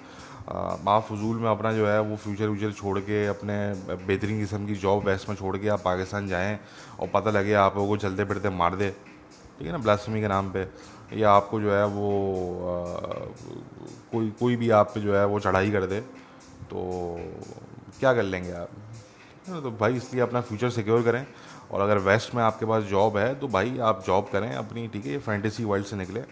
आप 0.88 1.06
फजूल 1.08 1.36
में 1.36 1.48
अपना 1.50 1.72
जो 1.72 1.86
है, 1.86 2.00
वो 2.00 2.16
फ्यूचर 2.16 2.48
व्यूचर 2.48 2.72
छोड़ 2.72 2.98
के, 3.00 3.26
अपने 3.26 3.56
बेहतरीन 3.96 4.38
किस्म 4.40 4.66
की 4.66 4.74
जॉब 4.76 5.06
वेस्ट 5.06 5.28
में 5.28 5.36
छोड़ 5.36 5.56
के 5.56 5.68
आप 5.68 5.82
पाकिस्तान 5.84 6.28
जाएँ 6.28 6.58
और 7.00 7.08
पता 7.14 7.30
लगे 7.30 7.54
आप 7.60 7.76
लोगों 7.76 7.88
को 7.88 7.96
चलते 7.98 8.24
फिरते 8.24 8.50
मार 8.52 8.74
दे, 8.76 8.90
ठीक 8.90 9.66
है 9.66 9.72
ना? 9.72 9.78
ब्लास्टमी 9.78 10.20
के 10.20 10.28
नाम 10.28 10.50
पे। 10.52 10.64
या 11.12 11.30
आपको 11.32 11.60
जो 11.60 11.72
है 11.72 11.84
वो 11.86 12.08
आ, 12.66 12.84
कोई 14.12 14.30
कोई 14.40 14.56
भी 14.56 14.70
आप 14.70 14.90
पे 14.94 15.00
जो 15.00 15.14
है 15.16 15.24
वो 15.26 15.40
चढ़ाई 15.40 15.70
कर 15.70 15.86
दे 15.86 16.00
तो 16.70 16.80
क्या 18.00 18.12
कर 18.14 18.22
लेंगे 18.22 18.52
आप? 18.52 18.68
तो 19.46 19.70
भाई 19.70 19.96
इसलिए 19.96 20.22
अपना 20.22 20.40
फ्यूचर 20.40 20.70
सिक्योर 20.70 21.02
करें। 21.02 21.26
और 21.70 21.80
अगर 21.80 21.98
वेस्ट 21.98 22.34
में 22.34 22.42
आपके 22.42 22.66
पास 22.66 22.82
जॉब 22.84 23.16
है 23.16 23.34
तो 23.34 23.48
भाई 23.48 23.78
आप 23.82 24.02
जॉब 24.06 24.28
करें 24.32 24.50
अपनी 24.54 24.86
ठीक 24.88 25.06
है 25.06 25.12
ये 25.12 25.18
फैंटेसी 25.18 25.64
वर्ल्ड 25.64 25.86
से 25.86 25.96
निकले। 25.96 26.22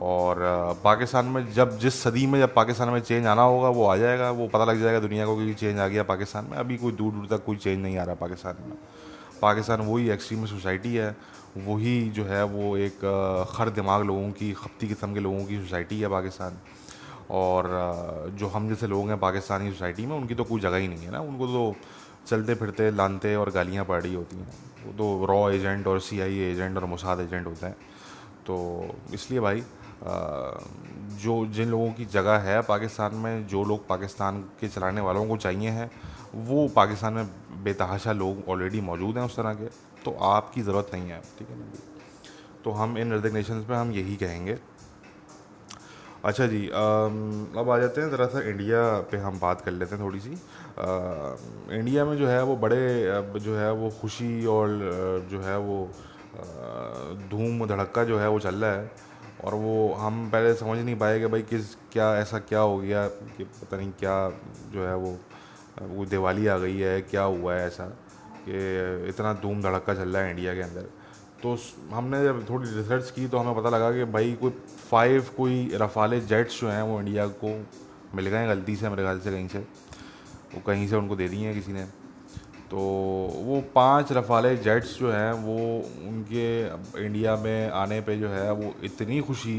और 0.00 0.36
पाकिस्तान 0.84 1.26
में 1.26 1.52
जब 1.52 1.78
जिस 1.78 2.02
सदी 2.02 2.26
में 2.26 2.38
जब 2.40 2.54
पाकिस्तान 2.54 2.88
में 2.88 3.00
चेंज 3.00 3.26
आना 3.26 3.42
होगा 3.42 3.68
वो 3.68 3.84
आ 3.86 3.96
जाएगा 3.96 4.30
वो 4.30 4.46
पता 4.48 4.64
लग 4.64 4.80
जाएगा 4.80 5.00
दुनिया 5.00 5.26
को 5.26 5.36
कि 5.36 5.54
चेंज 5.54 5.78
आ 5.78 5.88
गया 5.88 6.02
पाकिस्तान 6.02 6.46
में। 6.50 6.56
अभी 6.58 6.76
कोई 6.76 6.92
दूर 6.92 7.12
दूर 7.12 7.26
तक 7.30 7.44
कोई 7.44 7.56
चेंज 7.56 7.82
नहीं 7.82 7.98
आ 7.98 8.04
रहा 8.04 8.14
पाकिस्तान 8.14 8.56
में। 8.60 8.76
पाकिस्तान 9.42 9.80
वही 9.82 10.08
एक्सट्रीम 10.10 10.46
सोसाइटी 10.46 10.94
है, 10.94 11.16
वही 11.58 12.08
जो 12.10 12.24
है 12.24 12.42
वो 12.46 12.76
एक 12.78 12.98
खर 13.50 13.70
दिमाग 13.70 14.02
लोगों 14.04 14.30
की, 14.32 14.52
खपती 14.54 14.88
किस्म 14.88 15.14
के 15.14 15.20
लोगों 15.20 15.44
की 15.46 15.60
सोसाइटी 15.60 16.00
है 16.00 16.08
पाकिस्तान। 16.08 16.58
और 17.30 17.68
जो 18.38 18.46
हम 18.48 18.68
जैसे 18.68 18.86
लोग 18.86 19.08
हैं 19.08 19.18
पाकिस्तानी 19.20 19.70
सोसाइटी 19.70 20.06
में, 20.06 20.16
उनकी 20.16 20.34
तो 20.34 20.44
कोई 20.44 20.60
जगह 20.60 20.76
ही 20.76 20.88
नहीं 20.88 21.04
है 21.04 21.10
ना। 21.12 21.20
उनको 21.22 21.46
तो 21.46 21.74
चलते 22.26 22.54
फिरते 22.54 22.90
लानते 22.90 23.34
और 23.36 23.50
गालियाँ 23.50 23.84
पड़ 23.84 24.02
रही 24.02 24.14
होती 24.14 24.36
हैं। 24.36 24.48
वो 24.86 24.92
तो 24.92 25.26
रॉ 25.26 25.50
एजेंट 25.50 25.86
और 25.86 26.00
सी 26.00 26.18
एजेंट 26.18 26.76
और 26.76 26.84
मोसाद 26.84 27.20
एजेंट 27.20 27.46
होते 27.46 27.66
हैं। 27.66 27.76
तो 28.46 28.56
इसलिए 29.14 29.40
भाई 29.40 29.62
जो 31.22 31.34
जिन 31.46 31.68
लोगों 31.68 31.90
की 31.92 32.04
जगह 32.06 32.38
है 32.40 32.60
पाकिस्तान 32.62 33.14
में, 33.14 33.46
जो 33.46 33.64
लोग 33.64 33.86
पाकिस्तान 33.88 34.40
के 34.60 34.68
चलाने 34.68 35.00
वालों 35.00 35.26
को 35.26 35.36
चाहिए 35.36 35.70
हैं 35.70 35.90
वो 36.34 36.66
पाकिस्तान 36.76 37.12
में 37.12 37.30
बेतहाशा 37.64 38.12
लोग 38.14 38.48
ऑलरेडी 38.48 38.80
मौजूद 38.82 39.18
हैं 39.18 39.24
उस 39.24 39.36
तरह 39.36 39.54
के 39.54 39.66
तो 40.04 40.10
आपकी 40.24 40.62
ज़रूरत 40.62 40.90
नहीं 40.94 41.10
है, 41.10 41.20
ठीक 41.38 41.48
है 41.50 41.58
ना 41.58 41.64
तो 42.64 42.70
हम 42.72 42.98
इन 42.98 43.12
रेजिग्नेशन 43.12 43.64
में 43.70 43.76
हम 43.76 43.90
यही 43.92 44.16
कहेंगे। 44.16 44.58
अच्छा 46.24 46.46
जी 46.46 46.66
अब 46.68 47.70
आ 47.70 47.78
जाते 47.78 48.00
हैं 48.00 48.10
ज़रा 48.10 48.26
सा 48.26 48.40
इंडिया 48.48 48.80
पे 49.10 49.16
हम 49.18 49.38
बात 49.40 49.60
कर 49.60 49.72
लेते 49.72 49.94
हैं 49.94 50.04
थोड़ी 50.04 50.20
सी। 50.20 50.30
इंडिया 51.76 52.04
में 52.04 52.16
जो 52.16 52.26
है 52.28 52.42
वो 52.44 52.56
बड़े 52.58 52.80
जो 53.40 53.56
है 53.56 53.72
वो 53.74 53.90
खुशी 54.00 54.44
और 54.46 54.68
जो 55.30 55.40
है 55.40 55.56
वो 55.58 55.78
धूम 57.30 57.66
धड़क्का 57.66 58.04
जो 58.04 58.18
है 58.18 58.28
वो 58.28 58.38
चल 58.40 58.54
रहा 58.54 58.72
है, 58.72 58.90
और 59.44 59.54
वो 59.54 59.92
हम 59.94 60.28
पहले 60.30 60.54
समझ 60.54 60.78
नहीं 60.78 60.96
पाए 60.96 61.18
कि 61.20 61.26
भाई 61.26 61.42
किस, 61.42 61.74
क्या 61.92 62.14
ऐसा 62.18 62.38
क्या 62.40 62.60
हो 62.60 62.78
गया 62.78 63.06
कि 63.08 63.44
पता 63.44 63.76
नहीं 63.76 63.90
क्या 63.98 64.16
जो 64.72 64.86
है 64.86 64.94
वो 64.96 65.16
वो 65.82 66.04
दिवाली 66.06 66.46
आ 66.46 66.56
गई 66.58 66.78
है, 66.78 67.00
क्या 67.02 67.22
हुआ 67.24 67.54
है 67.54 67.66
ऐसा 67.66 67.84
कि 68.44 69.08
इतना 69.08 69.32
धूम 69.42 69.62
धड़का 69.62 69.94
चल 69.94 70.08
रहा 70.08 70.22
है 70.22 70.30
इंडिया 70.30 70.54
के 70.54 70.60
अंदर। 70.60 70.88
तो 71.42 71.56
हमने 71.90 72.22
जब 72.24 72.48
थोड़ी 72.50 72.70
रिसर्च 72.70 73.10
की 73.10 73.26
तो 73.28 73.38
हमें 73.38 73.54
पता 73.56 73.68
लगा 73.68 73.90
कि 73.92 74.04
भाई 74.12 74.32
कोई 74.40 74.50
फाइव 74.90 75.26
कोई 75.36 75.70
रफाले 75.74 76.20
जेट्स 76.20 76.60
जो 76.60 76.68
हैं 76.68 76.82
वो 76.82 76.98
इंडिया 77.00 77.26
को 77.44 77.54
मिल 78.14 78.26
गए 78.26 78.46
गलती 78.46 78.76
से 78.76 78.88
मेरे 78.88 79.02
ख्याल 79.02 79.20
से 79.20 79.30
कहीं 79.30 79.48
से। 79.48 79.58
वो 79.58 80.60
कहीं 80.66 80.86
से 80.88 80.96
उनको 80.96 81.16
दे 81.16 81.28
दिए 81.28 81.46
हैं 81.46 81.54
किसी 81.54 81.72
ने। 81.72 81.84
तो 82.70 82.78
वो 83.44 83.60
पाँच 83.74 84.12
रफाले 84.12 84.56
जेट्स 84.56 84.98
जो 84.98 85.10
हैं 85.12 85.32
वो 85.42 85.56
उनके 86.08 86.46
इंडिया 87.04 87.36
में 87.36 87.70
आने 87.70 88.00
पे 88.00 88.16
जो 88.18 88.28
है 88.28 88.52
वो 88.52 88.74
इतनी 88.84 89.20
खुशी 89.20 89.58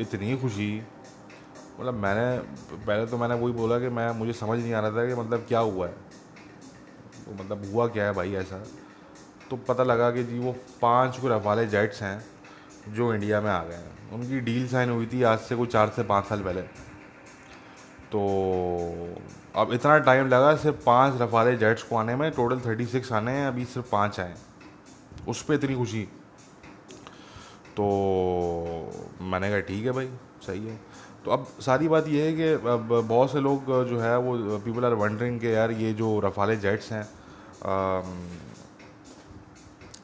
इतनी 0.00 0.36
खुशी 0.36 0.70
मतलब 1.80 1.94
मैंने, 1.94 2.38
पहले 2.86 3.06
तो 3.06 3.18
मैंने 3.18 3.34
वही 3.34 3.52
बोला 3.52 3.78
कि 3.78 3.88
मैं, 3.88 4.10
मुझे 4.10 4.32
समझ 4.32 4.58
नहीं 4.60 4.74
आ 4.74 4.80
रहा 4.80 4.90
था 4.90 5.06
कि 5.06 5.14
मतलब 5.14 5.44
क्या 5.48 5.58
हुआ 5.58 5.86
है। 5.86 5.92
तो 7.24 7.44
मतलब 7.44 7.72
हुआ 7.72 7.86
क्या 7.88 8.04
है 8.04 8.12
भाई 8.12 8.34
ऐसा? 8.34 8.64
तो 9.50 9.56
पता 9.56 9.82
लगा 9.82 10.10
कि 10.10 10.24
जी 10.24 10.38
वो 10.38 10.56
पाँच 10.82 11.18
को 11.18 11.28
रफाले 11.28 11.66
जेट्स 11.66 12.02
हैं 12.02 12.24
जो 12.88 13.14
इंडिया 13.14 13.40
में 13.40 13.50
आ 13.50 13.64
गए 13.64 13.74
हैं। 13.74 14.10
उनकी 14.10 14.40
डील 14.40 14.68
साइन 14.68 14.90
हुई 14.90 15.06
थी 15.06 15.22
आज 15.22 15.38
से 15.38 15.56
कोई 15.56 15.66
चार 15.66 15.88
से 15.88 16.02
पाँच 16.02 16.24
साल 16.24 16.42
पहले। 16.42 16.62
तो 18.12 18.20
अब 19.56 19.72
इतना 19.72 19.98
टाइम 19.98 20.28
लगा 20.28 20.56
सिर्फ़ 20.56 20.84
पाँच 20.84 21.20
रफाले 21.20 21.56
जेट्स 21.56 21.82
को 21.82 21.96
आने 21.96 22.16
में, 22.16 22.30
टोटल 22.30 22.60
थर्टी 22.60 22.86
सिक्स 22.86 23.12
आने 23.12 23.32
हैं, 23.32 23.46
अभी 23.48 23.64
सिर्फ़ 23.64 23.90
पाँच 23.90 24.20
आए 24.20 24.34
उस 25.28 25.42
पर 25.42 25.54
इतनी 25.54 25.74
खुशी। 25.74 26.02
तो 27.76 27.84
मैंने 29.20 29.50
कहा, 29.50 29.60
ठीक 29.60 29.84
है 29.84 29.92
भाई, 29.92 30.10
सही 30.46 30.66
है। 30.66 30.93
तो 31.24 31.30
अब 31.30 31.46
सारी 31.60 31.88
बात 31.88 32.08
यह 32.08 32.24
है 32.24 32.32
कि 32.32 32.48
अब 32.68 32.88
बहुत 33.08 33.32
से 33.32 33.40
लोग 33.40 33.66
जो 33.88 33.98
है 34.00 34.16
वो 34.18 34.58
पीपल 34.64 34.84
आर 34.84 34.94
वंडरिंग 34.94 35.40
के 35.40 35.52
यार 35.52 35.70
ये 35.72 35.92
जो 35.92 36.18
रफाले 36.24 36.56
जेट्स 36.56 36.90
हैं 36.92 37.04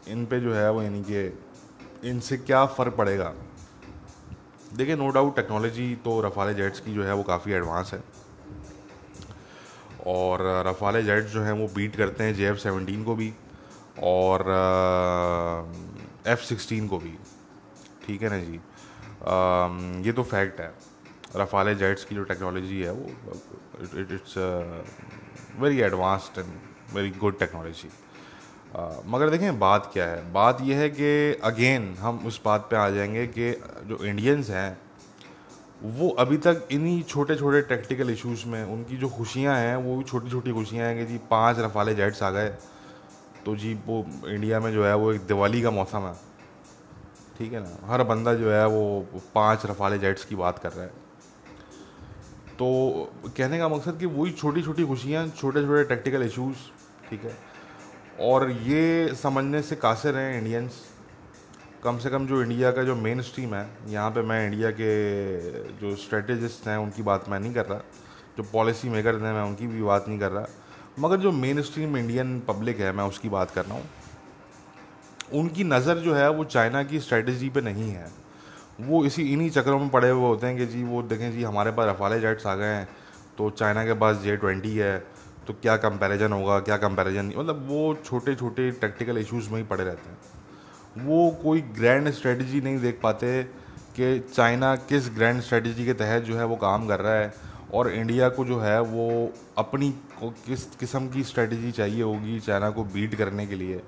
इन 0.08 0.24
पे 0.26 0.40
जो 0.40 0.54
है 0.54 0.70
वो 0.72 0.82
यानी 0.82 1.02
कि 1.10 2.08
इनसे 2.10 2.36
क्या 2.38 2.64
फ़र्क 2.66 2.94
पड़ेगा? 2.96 3.32
देखिए 4.72 4.96
नो 4.96 5.08
डाउट 5.10 5.36
टेक्नोलॉजी 5.36 5.94
तो 6.04 6.20
रफाले 6.20 6.54
जेट्स 6.54 6.80
की 6.80 6.94
जो 6.94 7.04
है 7.04 7.14
वो 7.14 7.22
काफ़ी 7.22 7.52
एडवांस 7.52 7.90
है। 7.94 8.02
और 10.06 10.42
रफाले 10.66 11.02
जेट्स 11.02 11.32
जो 11.32 11.42
हैं 11.42 11.52
वो 11.52 11.66
बीट 11.74 11.96
करते 11.96 12.24
हैं 12.24 12.34
जे 12.34 12.48
एफ़ 12.48 12.58
सेवनटीन 12.58 13.04
को 13.04 13.14
भी 13.14 13.32
और 14.02 14.44
एफ़ 16.26 16.44
सिक्सटीन 16.44 16.86
को 16.88 16.98
भी। 16.98 17.16
ठीक 18.06 18.22
है 18.22 18.28
ना 18.28 18.38
जी? 18.40 18.56
आ, 18.56 20.02
ये 20.06 20.12
तो 20.12 20.22
फैक्ट 20.24 20.60
है। 20.60 20.72
रफाले 21.36 21.74
जेट्स 21.74 22.04
की 22.04 22.14
जो 22.14 22.24
टेक्नोलॉजी 22.24 22.80
है 22.80 22.92
वो 22.92 23.06
it's 24.00 24.34
very 25.58 25.80
advanced 25.80 26.38
and 26.38 26.94
very 26.94 27.10
good 27.10 27.38
technology 27.38 27.90
मगर 29.06 29.30
देखें, 29.30 29.58
बात 29.58 29.90
क्या 29.92 30.04
है? 30.06 30.32
बात 30.32 30.58
यह 30.60 30.78
है 30.78 30.88
कि 30.90 31.40
अगेन 31.44 31.94
हम 32.00 32.18
उस 32.26 32.40
बात 32.44 32.66
पे 32.70 32.76
आ 32.76 32.88
जाएँगे 32.90 33.26
कि 33.26 33.50
जो 33.84 34.04
इंडियंस 34.04 34.50
हैं, 34.50 34.78
वो 35.82 36.08
अभी 36.18 36.36
तक 36.36 36.68
इन्हीं 36.72 37.02
छोटे 37.02 37.36
छोटे 37.36 37.60
टेक्टिकल 37.62 38.10
इश्यूज़ 38.10 38.46
में, 38.46 38.62
उनकी 38.64 38.96
जो 38.96 39.08
खुशियाँ 39.08 39.56
हैं, 39.56 39.76
वो 39.76 39.96
भी 39.96 40.04
छोटी 40.04 40.30
छोटी 40.30 40.52
खुशियाँ 40.52 40.88
हैं 40.88 40.98
कि 40.98 41.12
जी, 41.12 41.18
पाँच 41.30 41.58
रफाले 41.58 41.94
जेट्स 41.94 42.22
आ 42.22 42.30
गए। 42.30 42.48
तो 43.46 43.56
जी, 43.56 43.74
वो 43.86 44.04
इंडिया 44.28 44.60
में 44.60 44.72
जो 44.72 44.84
है, 44.84 44.94
वो 44.94 45.12
एक 45.12 45.20
दिवाली 45.20 45.62
का 45.62 45.70
मौसम 45.70 45.98
है। 45.98 46.14
ठीक 47.38 47.52
है 47.52 47.60
ना? 47.60 47.76
हर 47.84 48.02
बंदा 48.04 48.34
जो 48.34 48.50
है, 48.52 48.66
वो 48.66 49.06
पाँच 49.34 49.66
रफाले 49.66 49.98
जेट्स 49.98 50.24
की 50.24 50.34
बात 50.36 50.58
कर 50.58 50.72
रहा 50.72 50.84
है। 50.84 51.09
तो 52.60 52.66
कहने 53.36 53.58
का 53.58 53.68
मकसद 53.68 53.98
कि 53.98 54.06
वही 54.06 54.32
छोटी 54.32 54.62
छोटी 54.62 54.84
खुशियाँ 54.84 55.26
छोटे 55.28 55.62
छोटे 55.62 55.84
टेक्टिकल 55.84 56.22
इश्यूज़ 56.22 56.56
ठीक 57.10 57.24
है? 57.24 57.36
और 58.20 58.50
ये 58.50 59.14
समझने 59.14 59.62
से 59.62 59.76
कासिर 59.76 60.16
हैं 60.16 60.38
इंडियंस 60.38 60.80
कम 61.84 61.98
से 61.98 62.10
कम 62.10 62.26
जो 62.26 62.42
इंडिया 62.42 62.70
का 62.70 62.82
जो 62.82 62.96
मेन 62.96 63.20
स्ट्रीम 63.22 63.54
है, 63.54 63.68
यहाँ 63.88 64.10
पे 64.10 64.22
मैं 64.22 64.44
इंडिया 64.46 64.70
के 64.70 64.90
जो 65.72 65.94
स्ट्रेटजिस्ट 65.96 66.68
हैं, 66.68 66.76
उनकी 66.76 67.02
बात 67.02 67.28
मैं 67.28 67.40
नहीं 67.40 67.54
कर 67.54 67.66
रहा। 67.66 67.78
जो 68.36 68.42
पॉलिसी 68.42 68.88
मेकर 68.88 69.14
हैं, 69.14 69.32
मैं 69.32 69.42
उनकी 69.42 69.66
भी 69.66 69.82
बात 69.82 70.08
नहीं 70.08 70.18
कर 70.18 70.30
रहा। 70.30 70.46
मगर 70.98 71.16
जो 71.16 71.32
मेन 71.32 71.62
स्ट्रीम 71.62 71.96
इंडियन 71.96 72.40
पब्लिक 72.40 72.80
है, 72.80 72.92
मैं 72.92 73.04
उसकी 73.04 73.28
बात 73.28 73.50
कर 73.50 73.64
रहा 73.64 73.74
हूँ। 73.74 73.88
उनकी 75.32 75.64
नज़र 75.64 75.98
जो 75.98 76.14
है, 76.14 76.30
वो 76.30 76.44
चाइना 76.44 76.82
की 76.82 77.00
स्ट्रेटजी 77.00 77.48
पे 77.48 77.60
नहीं 77.60 77.90
है। 77.90 78.19
वो 78.80 79.04
इसी 79.04 79.22
इन्हीं 79.32 79.50
चक्रों 79.50 79.78
में 79.78 79.88
पड़े 79.90 80.08
हुए 80.10 80.22
होते 80.22 80.46
हैं 80.46 80.56
कि 80.56 80.66
जी, 80.66 80.82
वो 80.84 81.02
देखें 81.04 81.30
जी, 81.32 81.42
हमारे 81.42 81.70
पास 81.70 81.88
रफाले 81.88 82.20
जेट्स 82.20 82.46
आ 82.46 82.54
गए 82.54 82.66
हैं 82.66 82.88
तो 83.38 83.50
चाइना 83.52 83.84
के 83.84 83.94
पास 83.94 84.16
जे 84.18 84.36
ट्वेंटी 84.36 84.76
है 84.76 84.98
तो 85.46 85.54
क्या 85.54 85.76
कंपैरिजन 85.78 86.32
होगा, 86.32 86.58
क्या 86.60 86.76
कंपैरिजन 86.78 87.24
नहीं 87.24 87.38
मतलब 87.38 87.66
वो 87.68 87.94
छोटे 88.04 88.34
छोटे 88.34 88.70
टेक्टिकल 88.72 89.18
इश्यूज़ 89.18 89.50
में 89.50 89.56
ही 89.56 89.64
पड़े 89.64 89.84
रहते 89.84 90.10
हैं। 90.10 91.06
वो 91.06 91.30
कोई 91.42 91.60
ग्रैंड 91.76 92.10
स्ट्रेटजी 92.10 92.60
नहीं 92.60 92.78
देख 92.80 93.00
पाते 93.02 93.42
कि 93.96 94.18
चाइना 94.34 94.74
किस 94.88 95.08
ग्रैंड 95.10 95.40
स्ट्रेटजी 95.42 95.84
के 95.84 95.92
तहत 95.94 96.22
जो 96.22 96.36
है 96.36 96.44
वो 96.44 96.56
काम 96.58 96.86
कर 96.88 97.00
रहा 97.00 97.14
है, 97.14 97.32
और 97.74 97.90
इंडिया 97.90 98.28
को 98.28 98.44
जो 98.44 98.58
है 98.60 98.80
वो 98.82 99.32
अपनी 99.58 99.90
किस 100.22 100.64
किस्म 100.76 101.08
की 101.08 101.22
स्ट्रेटजी 101.24 101.70
चाहिए 101.72 102.02
होगी 102.02 102.38
चाइना 102.40 102.70
को 102.70 102.84
बीट 102.86 103.14
करने 103.14 103.46
के 103.46 103.54
लिए। 103.54 103.80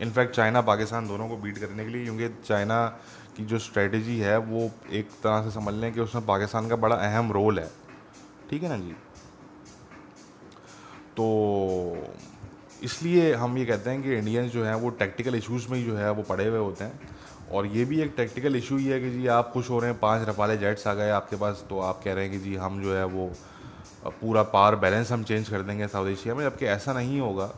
इनफैक्ट 0.00 0.34
चाइना 0.34 0.60
पाकिस्तान 0.62 1.06
दोनों 1.08 1.28
को 1.28 1.36
बीट 1.36 1.58
करने 1.58 1.84
के 1.84 1.90
लिए, 1.90 2.04
क्योंकि 2.04 2.28
चाइना 2.46 2.78
की 3.36 3.44
जो 3.44 3.58
स्ट्रेटजी 3.58 4.18
है, 4.18 4.36
वो 4.38 4.70
एक 4.90 5.10
तरह 5.22 5.42
से 5.42 5.50
समझ 5.50 5.74
लें 5.74 5.92
कि 5.92 6.00
उसमें 6.00 6.26
पाकिस्तान 6.26 6.68
का 6.68 6.76
बड़ा 6.76 6.96
अहम 6.96 7.32
रोल 7.32 7.58
है। 7.58 7.70
ठीक 8.50 8.62
है 8.62 8.68
ना 8.68 8.76
जी? 8.76 8.92
तो 11.16 11.96
इसलिए 12.82 13.34
हम 13.34 13.58
ये 13.58 13.64
कहते 13.64 13.90
हैं 13.90 14.02
कि 14.02 14.14
इंडियंस 14.14 14.52
जो 14.52 14.64
हैं, 14.64 14.74
वो 14.74 14.90
टैक्टिकल 14.90 15.34
इश्यूज़ 15.34 15.68
में 15.70 15.78
ही 15.78 15.84
जो 15.84 15.96
है, 15.96 16.10
वो 16.10 16.22
पड़े 16.22 16.46
हुए 16.46 16.58
होते 16.58 16.84
हैं। 16.84 17.00
और 17.52 17.66
ये 17.66 17.84
भी 17.84 18.00
एक 18.00 18.14
टेक्टिकल 18.16 18.56
इशू 18.56 18.76
ही 18.76 18.86
है 18.86 19.00
कि 19.00 19.10
जी 19.10 19.26
आप 19.26 19.50
खुश 19.52 19.70
हो 19.70 19.78
रहे 19.78 19.90
हैं, 19.90 19.98
पाँच 20.00 20.28
रफाले 20.28 20.56
जेट्स 20.56 20.86
आ 20.86 20.94
गए 20.94 21.10
आपके 21.10 21.36
पास 21.36 21.64
तो 21.70 21.80
आप 21.80 22.00
कह 22.04 22.14
रहे 22.14 22.28
हैं 22.28 22.32
कि 22.32 22.38
जी 22.38 22.54
हम 22.56 22.82
जो 22.82 22.94
है, 22.94 23.04
वो 23.04 23.30
पूरा 24.06 24.42
पावर 24.42 24.76
बैलेंस 24.76 25.12
हम 25.12 25.24
चेंज 25.24 25.48
कर 25.48 25.62
देंगे 25.62 25.86
साउथ 25.88 26.08
एशिया 26.08 26.34
में, 26.34 26.44
जबकि 26.44 26.66
ऐसा 26.66 26.92
नहीं 26.92 27.20
होगा। 27.20 27.50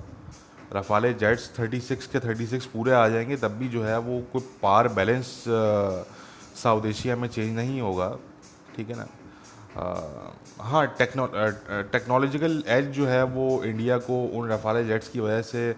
रफाले 0.72 1.12
जेट्स 1.14 1.50
36 1.60 2.06
के 2.14 2.20
36 2.20 2.64
पूरे 2.64 2.92
आ 2.92 3.08
जाएँगे 3.08 3.36
तब 3.36 3.52
भी 3.58 3.68
जो 3.68 3.82
है 3.84 3.98
वो 3.98 4.20
कोई 4.32 4.42
पार 4.62 4.88
बैलेंस 4.88 5.26
साउथ 6.62 6.86
एशिया 6.86 7.16
में 7.16 7.28
चेंज 7.28 7.54
नहीं 7.56 7.80
होगा 7.80 8.08
ठीक 8.76 8.88
है 8.90 8.96
ना? 8.96 9.06
आ, 9.76 10.64
हाँ 10.64 10.86
टेक्नो 10.98 11.26
टेक्नोलॉजिकल 11.92 12.62
एज 12.68 12.90
जो 12.90 13.06
है 13.06 13.22
वो 13.24 13.62
इंडिया 13.64 13.98
को 13.98 14.24
उन 14.38 14.50
रफाले 14.50 14.84
जेट्स 14.84 15.08
की 15.08 15.20
वजह 15.20 15.42
से 15.42 15.70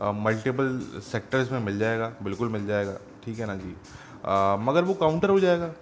मल्टीपल 0.00 0.80
सेक्टर्स 1.12 1.50
में 1.52 1.58
मिल 1.60 1.78
जाएगा 1.78 2.12
बिल्कुल 2.22 2.48
मिल 2.48 2.66
जाएगा 2.66 2.96
ठीक 3.24 3.38
है 3.38 3.46
ना 3.46 3.54
जी? 3.54 3.74
आ, 4.24 4.56
मगर 4.56 4.84
वो 4.84 4.94
काउंटर 4.94 5.30
हो 5.30 5.40
जाएगा 5.40 5.72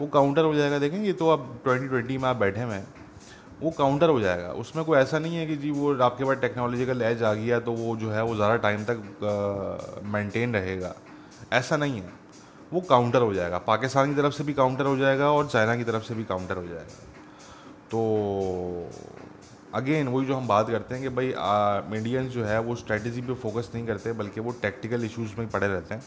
वो 0.00 0.06
काउंटर 0.06 0.44
हो 0.44 0.54
जाएगा 0.54 0.78
देखें 0.78 0.98
ये 0.98 1.12
तो 1.12 1.28
अब 1.28 1.58
ट्वेंटी 1.64 1.88
ट्वेंटी 1.88 2.18
में 2.18 2.28
आप 2.28 2.36
बैठे 2.36 2.62
हुए 2.62 2.74
हैं। 2.74 2.86
वो 3.62 3.70
काउंटर 3.70 4.08
हो 4.08 4.20
जाएगा। 4.20 4.48
उसमें 4.54 4.84
कोई 4.84 4.98
ऐसा 4.98 5.18
नहीं 5.18 5.36
है 5.36 5.46
कि 5.46 5.56
जी 5.56 5.70
वो 5.70 5.94
आपके 5.98 6.24
पास 6.24 6.36
टेक्नोलॉजिकल 6.40 7.02
एज 7.02 7.22
आ 7.22 7.32
गया 7.34 7.58
तो 7.60 7.72
वो 7.74 7.96
जो 7.96 8.10
है 8.10 8.22
वो 8.24 8.34
ज़्यादा 8.34 8.56
टाइम 8.58 8.84
तक 8.84 10.02
मेंटेन 10.06 10.54
रहेगा। 10.54 10.94
ऐसा 11.52 11.76
नहीं 11.76 12.00
है। 12.00 12.12
वो 12.72 12.80
काउंटर 12.80 13.20
हो 13.20 13.32
जाएगा। 13.34 13.58
पाकिस्तान 13.66 14.14
की 14.14 14.20
तरफ़ 14.20 14.34
से 14.34 14.44
भी 14.44 14.54
काउंटर 14.54 14.86
हो 14.86 14.96
जाएगा 14.96 15.30
और 15.32 15.46
चाइना 15.48 15.76
की 15.76 15.84
तरफ़ 15.84 16.02
से 16.04 16.14
भी 16.14 16.24
काउंटर 16.24 16.56
हो 16.56 16.62
जाएगा। 16.64 17.06
तो 17.90 18.90
अगेन 19.74 20.08
वही 20.08 20.26
जो 20.26 20.34
हम 20.34 20.48
बात 20.48 20.70
करते 20.70 20.94
हैं 20.94 21.02
कि 21.02 21.08
भाई 21.16 21.32
इंडियंस 21.98 22.30
जो 22.32 22.44
है 22.44 22.58
वो 22.60 22.74
स्ट्रेटजी 22.76 23.20
पे 23.22 23.34
फोकस 23.36 23.70
नहीं 23.74 23.86
करते, 23.86 24.12
बल्कि 24.14 24.40
वो 24.40 24.52
टेक्टिकल 24.62 25.04
इश्यूज़ 25.04 25.34
में 25.38 25.48
पड़े 25.48 25.66
रहते 25.66 25.94
हैं। 25.94 26.02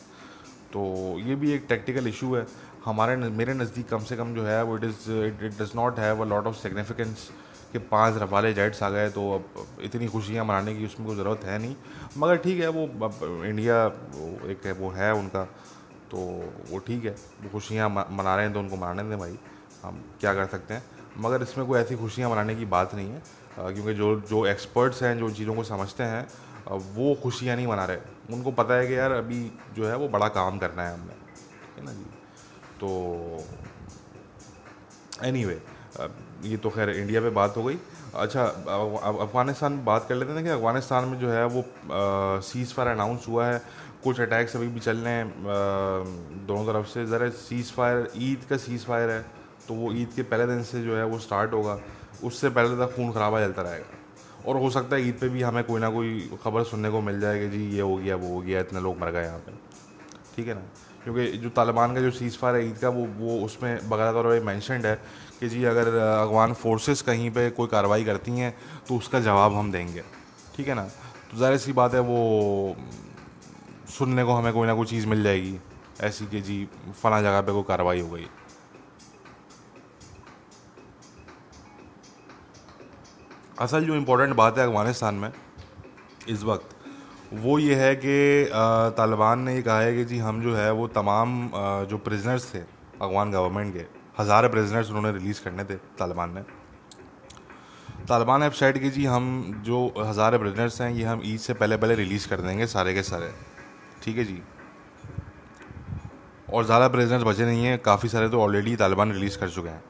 तो 0.73 0.81
ये 1.19 1.35
भी 1.35 1.51
एक 1.53 1.65
टेक्टिकल 1.69 2.07
इशू 2.07 2.35
है। 2.35 2.45
हमारे 2.85 3.15
मेरे 3.15 3.53
नज़दीक 3.53 3.87
कम 3.89 4.03
से 4.03 4.15
कम 4.17 4.33
जो 4.35 4.43
है, 4.43 4.61
वो 4.63 4.77
it 4.77 4.83
is 4.83 5.11
it 5.11 5.61
does 5.61 5.71
not 5.75 5.99
have 5.99 6.21
a 6.21 6.25
lot 6.27 6.47
of 6.47 6.55
significance 6.57 7.29
कि 7.71 7.79
पाँच 7.91 8.17
रफाले 8.21 8.53
जेट्स 8.53 8.81
आ 8.83 8.89
गए 8.89 9.09
तो 9.09 9.21
अब 9.33 9.81
इतनी 9.83 10.07
खुशियाँ 10.07 10.45
मनाने 10.45 10.75
की 10.75 10.85
उसमें 10.85 11.07
कोई 11.07 11.15
ज़रूरत 11.17 11.43
है 11.45 11.57
नहीं। 11.59 11.75
मगर 12.17 12.37
ठीक 12.37 12.59
है 12.59 12.67
वो 12.69 12.83
अब 13.05 13.19
इंडिया 13.45 13.85
एक 14.51 14.65
है 14.65 14.71
वो 14.73 14.89
है 14.91 15.13
उनका 15.13 15.43
तो 16.11 16.17
वो 16.69 16.79
ठीक 16.79 17.05
है 17.05 17.15
वो 17.41 17.49
खुशियाँ 17.49 17.89
मना 17.89 18.35
रहे 18.35 18.45
हैं 18.45 18.53
तो 18.53 18.59
उनको 18.59 18.75
मनाने 18.75 19.03
दें 19.09 19.17
भाई। 19.19 19.37
हम 19.83 20.03
क्या 20.19 20.33
कर 20.33 20.45
सकते 20.47 20.73
हैं? 20.73 20.83
मगर 21.17 21.41
इसमें 21.41 21.65
कोई 21.67 21.79
ऐसी 21.79 21.95
खुशियाँ 21.97 22.29
मनाने 22.29 22.55
की 22.55 22.65
बात 22.67 22.95
नहीं 22.95 23.09
है 23.09 23.21
क्योंकि 23.73 23.93
जो 23.93 24.15
जो 24.29 24.45
एक्सपर्ट्स 24.47 25.01
हैं 25.03 25.17
जो 25.19 25.29
चीज़ों 25.31 25.55
को 25.55 25.63
समझते 25.63 26.03
हैं 26.03 26.27
वो 26.95 27.13
खुशियाँ 27.23 27.55
नहीं 27.55 27.67
मना 27.67 27.85
रहे। 27.85 28.33
उनको 28.33 28.51
पता 28.51 28.75
है 28.75 28.87
कि 28.87 28.97
यार 28.97 29.11
अभी 29.11 29.39
जो 29.75 29.87
है 29.87 29.95
वो 29.97 30.07
बड़ा 30.09 30.27
काम 30.35 30.59
करना 30.59 30.83
है 30.83 30.93
हमने 30.93 31.13
है 31.77 31.85
ना 31.85 31.93
जी? 31.93 32.05
तो 32.79 32.89
एनी 35.23 35.43
anyway, 35.43 35.59
ये 36.43 36.57
तो 36.57 36.69
खैर 36.69 36.89
इंडिया 36.89 37.21
पे 37.21 37.29
बात 37.29 37.57
हो 37.57 37.63
गई। 37.63 37.77
अच्छा 38.15 38.43
अफ़गानिस्तान 38.43 39.83
बात 39.85 40.05
कर 40.09 40.15
लेते 40.15 40.33
हैं 40.33 40.43
कि 40.43 40.49
अफ़गानिस्तान 40.49 41.05
में 41.05 41.19
जो 41.19 41.29
है 41.29 41.45
वो 41.47 41.63
सीज़ 42.41 42.73
फायर 42.73 42.89
अनाउंस 42.89 43.25
हुआ 43.27 43.45
है। 43.47 43.61
कुछ 44.03 44.19
अटैक्स 44.21 44.55
अभी 44.55 44.67
भी 44.67 44.79
चल 44.79 44.97
रहे 44.97 45.13
हैं 45.13 46.45
दोनों 46.47 46.65
तरफ़ 46.65 46.87
से। 46.87 47.05
ज़रा 47.05 47.29
सीज़ 47.39 47.71
फायर 47.73 48.07
ईद 48.17 48.45
का 48.49 48.57
सीज़ 48.57 48.85
फायर 48.85 49.09
है 49.09 49.21
तो 49.67 49.73
वो 49.73 49.91
ईद 49.93 50.09
के 50.15 50.23
पहले 50.23 50.45
दिन 50.47 50.63
से 50.63 50.81
जो 50.83 50.95
है 50.97 51.05
वो 51.05 51.19
स्टार्ट 51.19 51.53
होगा। 51.53 51.79
उससे 52.23 52.49
पहले 52.49 52.75
तक 52.77 52.95
खून 52.95 53.11
खराबा 53.11 53.39
चलता 53.39 53.61
रहेगा। 53.61 54.47
और 54.47 54.57
हो 54.57 54.69
सकता 54.69 54.95
है 54.95 55.07
ईद 55.07 55.17
पे 55.21 55.29
भी 55.29 55.41
हमें 55.41 55.63
कोई 55.63 55.81
ना 55.81 55.89
कोई 55.89 56.29
खबर 56.43 56.63
सुनने 56.63 56.89
को 56.89 57.01
मिल 57.01 57.19
जाए 57.21 57.39
कि 57.39 57.49
जी, 57.49 57.63
ये 57.69 57.81
हो 57.81 57.95
गया, 57.97 58.15
वो 58.15 58.27
हो 58.27 58.41
गया, 58.41 58.59
इतने 58.59 58.79
लोग 58.79 58.99
मर 58.99 59.11
गए 59.11 59.23
यहाँ 59.23 59.39
पे। 59.39 59.51
ठीक 60.35 60.47
है 60.47 60.53
ना? 60.53 60.61
क्योंकि 61.03 61.25
जो 61.37 61.49
तालिबान 61.49 61.93
का 61.95 62.01
जो 62.01 62.11
सीज़ 62.11 62.37
फायर 62.37 62.55
है 62.55 62.67
ईद 62.67 62.77
का, 62.77 62.89
वो 62.89 63.05
वो 63.17 63.39
उसमें 63.45 63.89
बकायदा 63.89 64.11
तौर 64.13 64.23
पर 64.23 64.45
मैंशनड 64.45 64.85
है। 64.85 64.95
कि 65.41 65.47
जी 65.49 65.63
अगर 65.65 65.87
अफगान 65.97 66.53
फोर्सेस 66.53 67.01
कहीं 67.01 67.29
पे 67.31 67.49
कोई 67.49 67.67
कार्रवाई 67.67 68.03
करती 68.05 68.31
हैं 68.31 68.53
तो 68.87 68.95
उसका 68.95 69.19
जवाब 69.19 69.53
हम 69.55 69.71
देंगे। 69.71 70.03
ठीक 70.55 70.67
है 70.67 70.73
ना? 70.75 70.83
तो 71.31 71.37
ज़ाहिर 71.37 71.57
सी 71.57 71.73
बात 71.73 71.93
है 71.93 71.99
वो 72.01 72.75
सुनने 73.89 74.23
को 74.23 74.33
हमें 74.33 74.51
कोई 74.53 74.67
ना 74.67 74.73
कोई 74.75 74.85
चीज़ 74.87 75.07
मिल 75.07 75.23
जाएगी। 75.23 75.57
ऐसी 76.01 76.25
कि 76.27 76.41
जी 76.41 76.67
फला 77.01 77.21
जगह 77.21 77.41
पे 77.41 77.51
कोई 77.51 77.63
कार्रवाई 77.67 78.01
हो 78.01 78.09
गई। 78.09 78.27
असल 83.59 83.85
जो 83.85 83.95
इम्पोर्टेंट 83.95 84.35
बात 84.35 84.57
है 84.57 84.65
अफ़गानिस्तान 84.67 85.15
में, 85.15 85.31
इस 86.29 86.43
वक्त, 86.43 86.75
वो 87.33 87.57
ये 87.59 87.75
है 87.75 87.95
कि 87.95 88.45
तालिबान 88.97 89.39
ने 89.39 89.55
ये 89.55 89.61
कहा 89.61 89.79
है 89.79 89.95
कि 89.95 90.05
जी 90.05 90.17
हम 90.19 90.41
जो 90.41 90.55
है 90.55 90.71
वो 90.73 90.87
तमाम 90.89 91.49
जो 91.89 91.97
प्रिजनर्स 91.99 92.53
थे 92.53 92.59
अफगान 92.59 93.31
गवर्नमेंट 93.31 93.73
के 93.73 93.85
हज़ार 94.15 94.47
प्रिजनर्स 94.47 94.89
उन्होंने 94.89 95.11
रिलीज़ 95.11 95.43
करने 95.43 95.63
थे 95.63 95.75
तालिबान 95.99 96.33
ने 96.33 96.41
तालिबान 98.07 98.43
ऐप 98.43 98.53
साइड 98.53 98.77
की 98.81 98.89
जी 98.89 99.05
हम 99.05 99.61
जो 99.65 99.85
हज़ार 99.99 100.37
प्रिजनर्स 100.37 100.81
हैं, 100.81 100.91
ये 100.91 101.03
हम 101.03 101.21
ईद 101.25 101.39
से 101.39 101.53
पहले 101.53 101.77
पहले 101.77 101.95
रिलीज़ 101.95 102.27
कर 102.29 102.41
देंगे 102.41 102.67
सारे 102.67 102.93
के 102.93 103.03
सारे। 103.03 103.31
ठीक 104.03 104.17
है 104.17 104.23
जी? 104.23 104.41
और 106.53 106.65
ज़्यादा 106.65 106.87
प्रेजनेंस 106.87 107.23
बचे 107.23 107.45
नहीं 107.45 107.63
हैं, 107.65 107.77
काफ़ी 107.79 108.09
सारे 108.09 108.29
तो 108.29 108.41
ऑलरेडी 108.41 108.75
तालिबान 108.75 109.11
रिलीज़ 109.11 109.37
कर 109.39 109.49
चुके 109.49 109.69
हैं। 109.69 109.83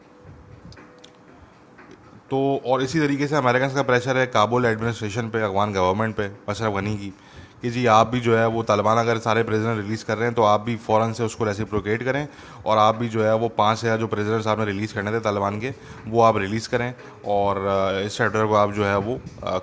तो 2.30 2.62
और 2.66 2.82
इसी 2.82 3.00
तरीके 3.00 3.28
से 3.28 3.36
अमेरिकन 3.36 3.74
का 3.76 3.84
प्रेशर 3.84 4.18
है 4.18 4.26
काबुल 4.28 4.66
एडमिनिस्ट्रेशन 4.66 5.30
पे 5.30 5.42
अफगान 5.42 5.74
गवर्नमेंट 5.74 6.16
पे 6.16 6.32
अशरफ 6.50 6.74
गनी 6.74 6.96
की। 6.98 7.14
कि 7.62 7.70
जी, 7.70 7.86
आप 7.86 8.08
भी 8.08 8.20
जो 8.20 8.36
है 8.38 8.46
वो 8.48 8.62
तालिबान 8.64 8.98
अगर 8.98 9.18
सारे 9.20 9.44
प्रेजिडेंट 9.44 9.78
रिलीज़ 9.78 10.04
कर 10.06 10.18
रहे 10.18 10.26
हैं 10.26 10.34
तो 10.36 10.44
आप 10.44 10.62
भी 10.62 10.76
फ़ौरन 10.78 11.14
से 11.14 11.24
उसको 11.24 11.46
रेसिप्रोकेट 11.46 12.04
करें 12.04 12.28
और 12.66 12.78
आप 12.78 12.96
भी 12.96 13.10
जो 13.10 13.24
है 13.24 13.36
वो 13.36 13.50
पाँच 13.52 13.84
हज़ार 13.84 13.98
जो 13.98 14.08
प्रेजिडेंट्स 14.08 14.48
आपने 14.48 14.66
रिलीज़ 14.66 14.94
करने 14.94 15.12
थे 15.12 15.20
तालिबान 15.20 15.60
के, 15.60 15.74
वो 16.08 16.22
आप 16.22 16.38
रिलीज़ 16.38 16.70
करें 16.70 16.94
और 17.28 17.58
इस 18.06 18.18
चैप्टर 18.18 18.46
को 18.48 18.56
आप 18.56 18.72
जो 18.74 18.86
है 18.86 18.98
वो 19.00 19.20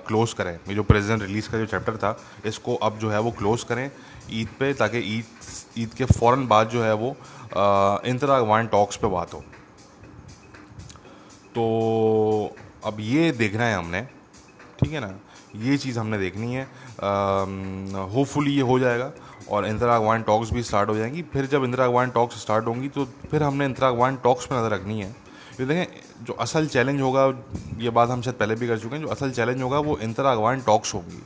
क्लोज़ 0.07 0.35
करें। 0.35 0.53
ये 0.53 0.75
जो 0.75 0.83
प्रेजिडेंट 0.83 1.21
रिलीज़ 1.21 1.49
का 1.51 1.57
जो 1.57 1.65
चैप्टर 1.67 1.97
था, 1.97 2.17
इसको 2.45 2.75
अब 2.77 2.97
जो 2.99 3.09
है 3.11 3.19
वो 3.19 3.31
क्लोज़ 3.31 3.65
करें 3.65 3.89
ईद 4.31 4.47
पे, 4.59 4.73
ताकि 4.73 4.97
ईद 5.17 5.25
ईद 5.77 5.93
के 5.93 6.05
फ़ौर 6.07 6.35
बाद 6.47 6.69
जो 6.69 6.83
है 6.83 6.93
वो 6.95 7.15
इंतरा 8.05 8.37
अफगान 8.37 8.67
टॉक्स 8.67 8.97
पे 8.97 9.07
बात 9.09 9.33
हो। 9.33 9.43
तो 11.49 12.55
अब 12.85 12.97
ये 13.01 13.31
देखना 13.33 13.63
है 13.63 13.75
हमने, 13.75 14.01
ठीक 14.79 14.91
है 14.91 14.99
ना? 14.99 15.13
ये 15.57 15.77
चीज़ 15.77 15.97
हमने 15.99 16.17
देखनी 16.17 16.53
है। 16.53 16.67
होपफुली 16.99 18.51
ये 18.51 18.61
हो 18.61 18.79
जाएगा 18.79 19.11
और 19.49 19.65
इंदिरा 19.65 19.95
अगवान 19.95 20.23
टॉक्स 20.23 20.51
भी 20.53 20.63
स्टार्ट 20.63 20.89
हो 20.89 20.95
जाएँगी। 20.95 21.21
फिर 21.33 21.45
जब 21.47 21.63
इंदिरा 21.63 21.85
अगवान 21.85 22.09
टॉक्स 22.11 22.41
स्टार्ट 22.41 22.65
होंगी 22.67 22.89
तो 22.89 23.05
फिर 23.31 23.43
हमने 23.43 23.65
इंदिरा 23.65 23.87
अगवान 23.87 24.15
टॉक्स 24.23 24.45
पर 24.45 24.55
नज़र 24.55 24.73
रखनी 24.73 24.99
है। 25.01 25.09
ये 25.59 25.65
देखें, 25.65 26.25
जो 26.25 26.33
असल 26.35 26.67
चैलेंज 26.67 27.01
होगा, 27.01 27.25
ये 27.77 27.89
बात 27.89 28.09
हम 28.09 28.21
शायद 28.21 28.35
पहले 28.35 28.55
भी 28.55 28.67
कर 28.67 28.77
चुके 28.79 28.95
हैं, 28.95 29.01
जो 29.03 29.09
असल 29.09 29.31
चैलेंज 29.31 29.61
होगा, 29.61 29.79
वो 29.79 29.97
इंदिरा 29.99 30.31
अगवान 30.31 30.61
टॉक्स 30.61 30.93
होंगी। 30.93 31.21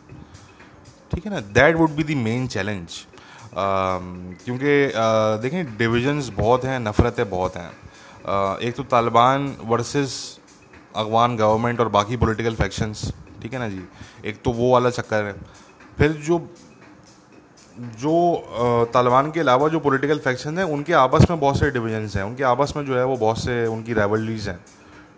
ठीक 1.12 1.26
है 1.26 1.32
ना? 1.32 1.40
That 1.40 1.76
would 1.76 1.90
be 1.90 2.04
the 2.04 2.16
main 2.18 2.48
challenge 2.48 3.06
क्योंकि 3.56 4.92
देखें 5.42 5.78
डिविजन्स 5.78 6.30
बहुत 6.38 6.64
हैं, 6.66 6.80
नफ़रतें 6.80 7.30
बहुत 7.30 7.56
हैं। 7.58 7.72
एक 8.60 8.76
तो 8.76 8.84
तालिबान 8.86 9.56
वर्सेस 9.64 10.40
अफगान 10.96 11.36
गवर्नमेंट 11.38 11.80
और 11.80 11.90
बाकी 11.90 12.18
पॉलिटिकल 12.18 12.56
फैक्शंस 12.56 13.12
ठीक 13.42 13.54
है 13.54 13.60
ना 13.60 13.68
जी? 13.70 13.82
एक 14.26 14.42
तो 14.44 14.52
वो 14.52 14.72
वाला 14.72 14.90
चक्कर 14.92 15.24
है। 15.26 15.36
फिर 15.98 16.12
जो 16.28 16.40
जो 18.00 18.88
तालिबान 18.94 19.32
के 19.32 19.40
अलावा 19.40 19.68
जो 19.68 19.80
पॉलिटिकल 19.80 20.20
फैक्शन 20.20 20.58
हैं, 20.58 20.66
उनके 20.66 20.94
आपस 20.94 21.26
में 21.30 21.40
बहुत 21.40 21.60
से 21.60 21.70
डिविजन्स 21.72 22.16
हैं। 22.16 22.24
उनके 22.24 22.44
आपस 22.44 22.74
में 22.78 22.86
जो 22.86 22.98
है 22.98 23.06
वो 23.06 23.16
बहुत 23.18 23.38
से 23.40 23.66
उनकी 23.68 23.94
रेवलरीज 23.94 24.48
हैं। 24.50 24.58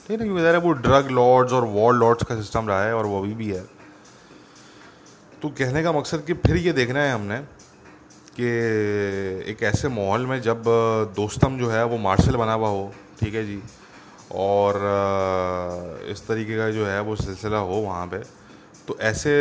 ठीक 0.08 0.22
है 0.22 0.28
क्योंकि 0.28 0.58
वो 0.58 0.72
ड्रग 0.74 1.10
लॉर्ड्स 1.12 1.54
और 1.54 1.66
वॉर 1.68 1.94
लॉर्ड्स 1.96 2.24
का 2.24 2.36
सिस्टम 2.36 2.68
रहा 2.68 2.84
है 2.84 2.94
और 2.96 3.06
वो 3.06 3.22
अभी 3.22 3.34
भी 3.34 3.48
है। 3.48 3.64
तो 5.42 5.50
कहने 5.50 5.84
का 5.84 5.92
मकसद 5.92 6.24
कि 6.28 6.34
फिर 6.36 6.58
ये 6.58 6.74
देखना 6.74 7.00
है 7.00 7.14
हमने 7.14 7.40
कि 8.38 8.48
एक 9.52 9.64
ऐसे 9.64 9.90
माहौल 9.90 10.26
में 10.26 10.42
जब 10.42 10.64
दोस्तम 11.16 11.58
जो 11.58 11.70
है 11.70 11.84
वो 11.86 11.98
मार्शल 11.98 12.36
बना 12.36 12.54
हुआ 12.54 12.70
हो, 12.70 12.92
ठीक 13.20 13.34
है 13.34 13.46
जी? 13.46 13.60
और 14.36 14.80
इस 16.10 16.28
तरीके 16.28 16.58
का 16.58 16.70
जो 16.70 16.86
है 16.86 17.00
वो 17.02 17.16
सिलसिला 17.16 17.58
हो 17.60 17.76
वहाँ 17.82 18.08
पे 18.08 18.18
तो 18.88 18.98
ऐसे 19.02 19.32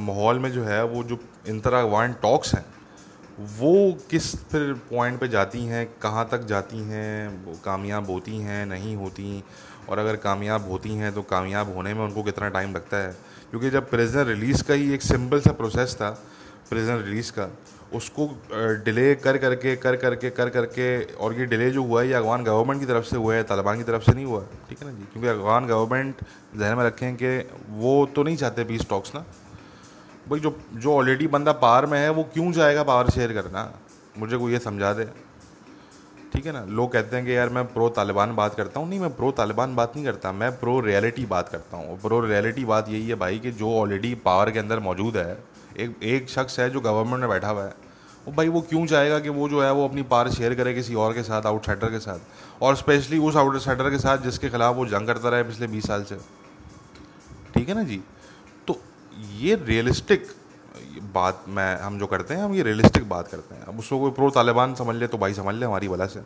माहौल 0.00 0.38
में 0.38 0.50
जो 0.52 0.64
है, 0.64 0.84
वो 0.84 1.02
जो 1.04 1.18
इंतरा 1.48 1.82
वन 1.82 2.14
टॉक्स 2.22 2.54
हैं, 2.54 2.64
वो 3.58 3.98
किस 4.10 4.34
फिर 4.46 4.72
पॉइंट 4.90 5.20
पे 5.20 5.28
जाती 5.28 5.64
हैं, 5.66 5.86
कहाँ 6.02 6.28
तक 6.32 6.44
जाती 6.46 6.78
हैं 6.78 7.54
कामयाब 7.64 8.10
होती 8.10 8.36
हैं, 8.38 8.64
नहीं 8.66 8.96
होती? 8.96 9.42
और 9.88 9.98
अगर 9.98 10.16
कामयाब 10.16 10.68
होती 10.70 10.90
हैं 10.90 11.12
तो 11.14 11.22
कामयाब 11.22 11.74
होने 11.74 11.94
में 11.94 12.04
उनको 12.04 12.22
कितना 12.22 12.48
टाइम 12.48 12.74
लगता 12.74 12.96
है? 12.96 13.16
क्योंकि 13.50 13.70
जब 13.70 13.88
प्रिजनर 13.90 14.26
रिलीज़ 14.26 14.62
का 14.62 14.74
ही 14.74 14.92
एक 14.94 15.02
सिंपल 15.02 15.40
सा 15.40 15.52
प्रोसेस 15.52 15.94
था 15.94 16.10
प्रिजनर 16.70 17.02
रिलीज़ 17.02 17.32
का 17.32 17.46
उसको 17.94 18.26
डिले 18.84 19.14
कर 19.16 19.36
करके 19.38 19.74
कर 19.76 19.96
करके 19.96 20.30
कर 20.30 20.48
करके, 20.48 20.86
और 21.14 21.34
ये 21.34 21.46
डिले 21.46 21.70
जो 21.70 21.82
हुआ 21.82 22.02
है, 22.02 22.08
ये 22.08 22.14
अफगान 22.14 22.44
गवर्नमेंट 22.44 22.80
की 22.80 22.86
तरफ़ 22.86 23.04
से 23.04 23.16
हुआ 23.16 23.34
है, 23.34 23.42
तालिबान 23.44 23.78
की 23.78 23.84
तरफ़ 23.84 24.02
से 24.02 24.12
नहीं 24.12 24.24
हुआ, 24.24 24.44
ठीक 24.68 24.82
है 24.82 24.86
ना 24.86 24.92
जी? 24.92 25.04
क्योंकि 25.12 25.28
अफगान 25.28 25.66
गवर्नमेंट 25.66 26.24
जहन 26.56 26.76
में 26.76 26.84
रखें 26.84 27.14
कि 27.16 27.38
वो 27.78 27.94
तो 28.14 28.22
नहीं 28.22 28.36
चाहते 28.36 28.64
पीस 28.64 28.88
टॉक्स 28.88 29.14
ना। 29.14 29.24
भाई 30.28 30.40
जो 30.40 30.56
जो 30.74 30.94
ऑलरेडी 30.94 31.26
बंदा 31.28 31.52
पावर 31.60 31.86
में 31.86 31.98
है, 31.98 32.08
वो 32.10 32.22
क्यों 32.34 32.50
जाएगा 32.52 32.82
पावर 32.84 33.10
शेयर 33.10 33.32
करना? 33.32 33.72
मुझे 34.18 34.36
कोई 34.36 34.52
ये 34.52 34.58
समझा 34.60 34.92
दे। 34.92 35.08
ठीक 36.32 36.46
है 36.46 36.52
ना? 36.52 36.64
लोग 36.66 36.92
कहते 36.92 37.16
हैं 37.16 37.24
कि 37.26 37.36
यार 37.36 37.48
मैं 37.48 37.64
प्रो 37.72 37.88
तालिबान 37.90 38.34
बात 38.36 38.54
करता 38.54 38.80
हूँ। 38.80 38.88
नहीं, 38.88 39.00
मैं 39.00 39.14
प्रो 39.16 39.30
तालिबान 39.32 39.74
बात 39.76 39.92
नहीं 39.96 40.04
करता, 40.04 40.32
मैं 40.32 40.50
प्रो 40.60 40.78
रियलिटी 40.80 41.24
बात 41.26 41.48
करता 41.48 41.76
हूँ। 41.76 42.00
प्रो 42.00 42.20
रियलिटी 42.20 42.64
बात 42.64 42.88
यही 42.88 43.08
है 43.08 43.14
भाई 43.16 43.38
कि 43.38 43.50
जो 43.52 43.72
ऑलरेडी 43.80 44.14
पावर 44.24 44.50
के 44.50 44.58
अंदर 44.58 44.80
मौजूद 44.80 45.16
है, 45.16 45.38
एक 45.76 46.02
एक 46.04 46.28
शख्स 46.28 46.58
है 46.60 46.68
जो 46.70 46.80
गवर्नमेंट 46.80 47.20
में 47.20 47.28
बैठा 47.28 47.48
हुआ 47.48 47.64
है। 47.64 47.81
वो 48.26 48.32
भाई 48.32 48.48
वो 48.48 48.60
क्यों 48.60 48.86
चाहेगा 48.86 49.18
कि 49.18 49.28
वो 49.28 49.48
जो 49.48 49.62
है 49.62 49.72
वो 49.72 49.88
अपनी 49.88 50.02
पार 50.02 50.30
शेयर 50.30 50.54
करे 50.54 50.74
किसी 50.74 50.94
और 50.94 51.12
के 51.12 51.22
साथ 51.22 51.46
आउटसाइडर 51.46 51.90
के 51.90 51.98
साथ? 51.98 52.18
और 52.62 52.76
स्पेशली 52.76 53.18
उस 53.18 53.36
आउटसाइडर 53.36 53.90
के 53.90 53.98
साथ 53.98 54.18
जिसके 54.18 54.48
खिलाफ 54.48 54.76
वो 54.76 54.86
जंग 54.86 55.06
करता 55.06 55.28
रहा 55.28 55.42
पिछले 55.42 55.66
बीस 55.66 55.86
साल 55.86 56.04
से। 56.04 56.16
ठीक 57.54 57.68
है 57.68 57.74
ना 57.74 57.82
जी? 57.82 58.00
तो 58.68 58.78
ये 59.38 59.54
रियलिस्टिक 59.56 60.26
बात 61.14 61.44
मैं, 61.48 61.80
हम 61.80 61.98
जो 61.98 62.06
करते 62.06 62.34
हैं, 62.34 62.42
हम 62.42 62.54
ये 62.54 62.62
रियलिस्टिक 62.62 63.08
बात 63.08 63.28
करते 63.28 63.54
हैं। 63.54 63.64
अब 63.64 63.78
उसको 63.78 63.98
कोई 64.00 64.10
प्रो 64.10 64.30
तालिबान 64.30 64.74
समझ 64.74 64.96
ले 64.96 65.06
तो 65.06 65.18
भाई 65.18 65.34
समझ 65.34 65.54
ले 65.54 65.66
हमारी 65.66 65.88
वजह 65.88 66.06
से। 66.06 66.20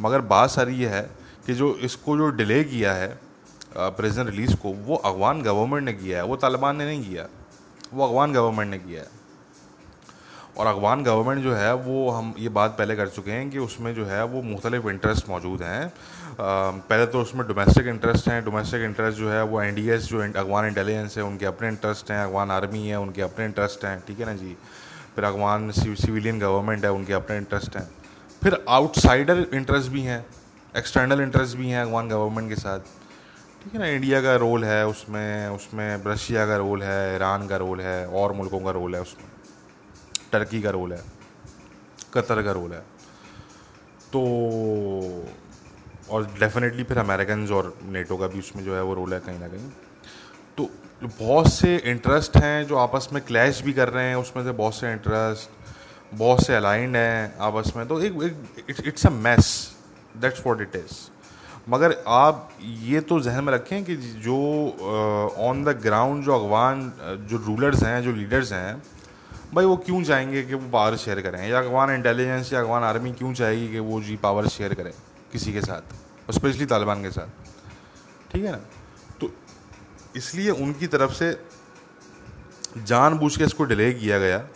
मगर 0.00 0.20
बात 0.26 0.50
सारी 0.50 0.74
ये 0.74 0.88
है 0.88 1.02
कि 1.46 1.54
जो 1.54 1.74
इसको 1.76 2.16
जो 2.16 2.28
डिले 2.30 2.62
किया 2.64 2.92
है 2.92 3.18
प्रेजेंट 3.76 4.28
रिलीज़ 4.30 4.56
को, 4.56 4.68
वो 4.68 4.96
अफगान 4.96 5.42
गवर्नमेंट 5.42 5.84
ने 5.84 5.92
किया 5.92 6.18
है, 6.18 6.24
वो 6.24 6.36
तालिबान 6.36 6.76
ने 6.76 6.86
नहीं 6.86 7.04
किया। 7.04 7.26
वो 7.94 8.06
अफगान 8.06 8.32
गवर्नमेंट 8.32 8.70
ने 8.70 8.78
किया 8.78 9.00
है। 9.00 9.19
और 10.56 10.66
अफगान 10.66 11.02
गवर्नमेंट 11.02 11.42
जो 11.42 11.54
है, 11.54 11.72
वो 11.74 12.10
हम 12.10 12.34
ये 12.38 12.48
बात 12.48 12.70
पहले 12.78 12.96
कर 12.96 13.08
चुके 13.08 13.30
हैं 13.30 13.50
कि 13.50 13.58
उसमें 13.58 13.94
जो 13.94 14.04
है, 14.04 14.24
वो 14.24 14.42
मुख्तलिफ़ 14.42 14.88
इंटरेस्ट 14.88 15.28
मौजूद 15.28 15.62
हैं। 15.62 15.92
पहले 16.40 17.06
तो 17.06 17.20
उसमें 17.22 17.46
डोमेस्टिक 17.48 17.86
इंटरेस्ट 17.86 18.28
हैं। 18.28 18.44
डोमेस्टिक 18.44 18.82
इंटरेस्ट 18.82 19.18
जो 19.18 19.30
है, 19.30 19.42
वो 19.44 19.62
एन 19.62 19.74
डी 19.74 19.82
जो 19.98 20.20
अफगान 20.22 20.66
इंटेलिजेंस 20.66 21.16
है, 21.18 21.24
उनके 21.24 21.46
अपने 21.46 21.68
इंटरेस्ट 21.68 22.10
हैं। 22.10 22.24
अफगान 22.24 22.50
आर्मी 22.50 22.86
है, 22.88 22.98
उनके 23.00 23.22
अपने 23.22 23.44
इंटरेस्ट 23.44 23.84
हैं। 23.84 23.98
ठीक 24.06 24.20
है 24.20 24.26
ना 24.26 24.34
जी? 24.34 24.56
फिर 25.16 25.24
अफगान 25.24 25.70
सिविलियन 25.70 26.38
गवर्नमेंट 26.38 26.84
है, 26.84 26.92
उनके 26.92 27.12
अपने 27.12 27.36
इंटरेस्ट 27.36 27.76
हैं। 27.76 27.88
फिर 28.42 28.64
आउटसाइडर 28.68 29.46
इंटरेस्ट 29.54 29.88
भी 29.88 30.02
हैं। 30.02 30.24
एक्सटर्नल 30.74 31.20
इंटरेस्ट 31.20 31.56
भी 31.56 31.70
हैं 31.70 31.82
अफगान 31.82 32.08
गवर्नमेंट 32.08 32.48
के 32.48 32.56
साथ। 32.56 32.78
ठीक 33.62 33.72
है 33.74 33.78
ना? 33.78 33.86
इंडिया 33.86 34.20
का 34.22 34.34
रोल 34.36 34.64
है 34.64 34.86
उसमें 34.86 35.48
उसमें 35.48 36.02
रशिया 36.06 36.46
का 36.46 36.56
रोल 36.56 36.82
है 36.82 37.14
ईरान 37.16 37.46
का 37.48 37.56
रोल 37.56 37.80
है, 37.80 38.06
और 38.06 38.32
मुल्कों 38.32 38.60
का 38.60 38.70
रोल 38.70 38.94
है 38.94 39.00
उसमें। 39.00 39.29
टर्की 40.32 40.62
का 40.62 40.70
रोल 40.70 40.92
है 40.92 41.02
कतर 42.14 42.42
का 42.42 42.52
रोल 42.52 42.72
है। 42.72 42.80
तो 44.12 44.20
और 46.10 46.24
डेफिनेटली 46.38 46.84
फिर 46.84 46.98
अमेरिकन 46.98 47.46
और 47.52 47.76
नेटो 47.88 48.16
का 48.16 48.26
भी 48.26 48.38
उसमें 48.38 48.64
जो 48.64 48.74
है 48.74 48.82
वो 48.82 48.94
रोल 48.94 49.14
है 49.14 49.20
कहीं 49.20 49.38
ना 49.40 49.48
कहीं। 49.48 49.70
तो 50.56 50.68
बहुत 51.02 51.52
से 51.52 51.76
इंटरेस्ट 51.76 52.36
हैं 52.36 52.66
जो 52.66 52.76
आपस 52.76 53.08
में 53.12 53.22
क्लैश 53.24 53.60
भी 53.62 53.72
कर 53.72 53.88
रहे 53.88 54.08
हैं 54.08 54.16
उसमें 54.16 54.42
से 54.44 54.52
बहुत 54.52 54.74
से 54.74 54.92
इंटरेस्ट 54.92 55.58
बहुत 56.14 56.44
से 56.46 56.54
अलाइंड 56.54 56.96
हैं 56.96 57.36
आपस 57.40 57.72
में। 57.76 57.86
तो 57.88 58.00
एक, 58.00 58.12
it's 58.86 59.06
a 59.06 59.10
mess 59.10 59.76
that's 60.16 60.46
what 60.46 60.60
it 60.60 60.76
is 60.76 60.98
मगर 61.68 61.96
आप 62.08 62.50
ये 62.60 63.00
तो 63.00 63.20
जहन 63.20 63.44
में 63.44 63.52
रखें 63.52 63.84
कि 63.84 63.96
जो 63.96 64.36
ऑन 65.38 65.64
द 65.64 65.78
ग्राउंड 65.82 66.24
जो 66.24 66.32
अफगान 66.34 66.92
जो 67.30 67.36
रूलर्स 67.36 67.82
हैं 67.82 68.02
जो 68.02 68.12
लीडर्स 68.12 68.52
हैं 68.52 68.82
भाई 69.54 69.64
वो 69.64 69.76
क्यों 69.76 70.02
चाहेंगे 70.04 70.42
कि 70.42 70.54
वो 70.54 70.68
पावर 70.70 70.96
शेयर 70.96 71.20
करें? 71.20 71.48
या 71.48 71.58
अफगान 71.58 71.90
इंटेलिजेंस 71.90 72.52
या 72.52 72.60
अफगान 72.60 72.82
आर्मी 72.84 73.12
क्यों 73.12 73.32
चाहेगी 73.34 73.68
कि 73.68 73.78
वो 73.80 74.00
जी 74.02 74.16
पावर 74.16 74.46
शेयर 74.48 74.74
करें 74.74 74.92
किसी 75.32 75.52
के 75.52 75.60
साथ? 75.60 76.32
स्पेशली 76.32 76.66
तालिबान 76.66 77.02
के 77.02 77.10
साथ। 77.10 78.32
ठीक 78.32 78.44
है 78.44 78.52
ना? 78.52 78.60
तो 79.20 79.30
इसलिए 80.16 80.50
उनकी 80.50 80.86
तरफ़ 80.86 81.12
से 81.12 81.32
जानबूझ 82.78 83.36
के 83.36 83.44
इसको 83.44 83.64
डिले 83.64 83.92
किया 83.92 84.18
गया। 84.18 84.46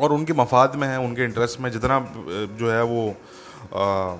और 0.00 0.12
उनके 0.12 0.32
मफाद 0.32 0.74
में 0.74 0.86
है 0.88 0.98
उनके 0.98 1.24
इंटरेस्ट 1.24 1.60
में 1.60 1.70
जितना 1.70 1.98
जो 2.58 2.70
है 2.70 2.82
वो 2.84 3.08
आ, 3.74 4.16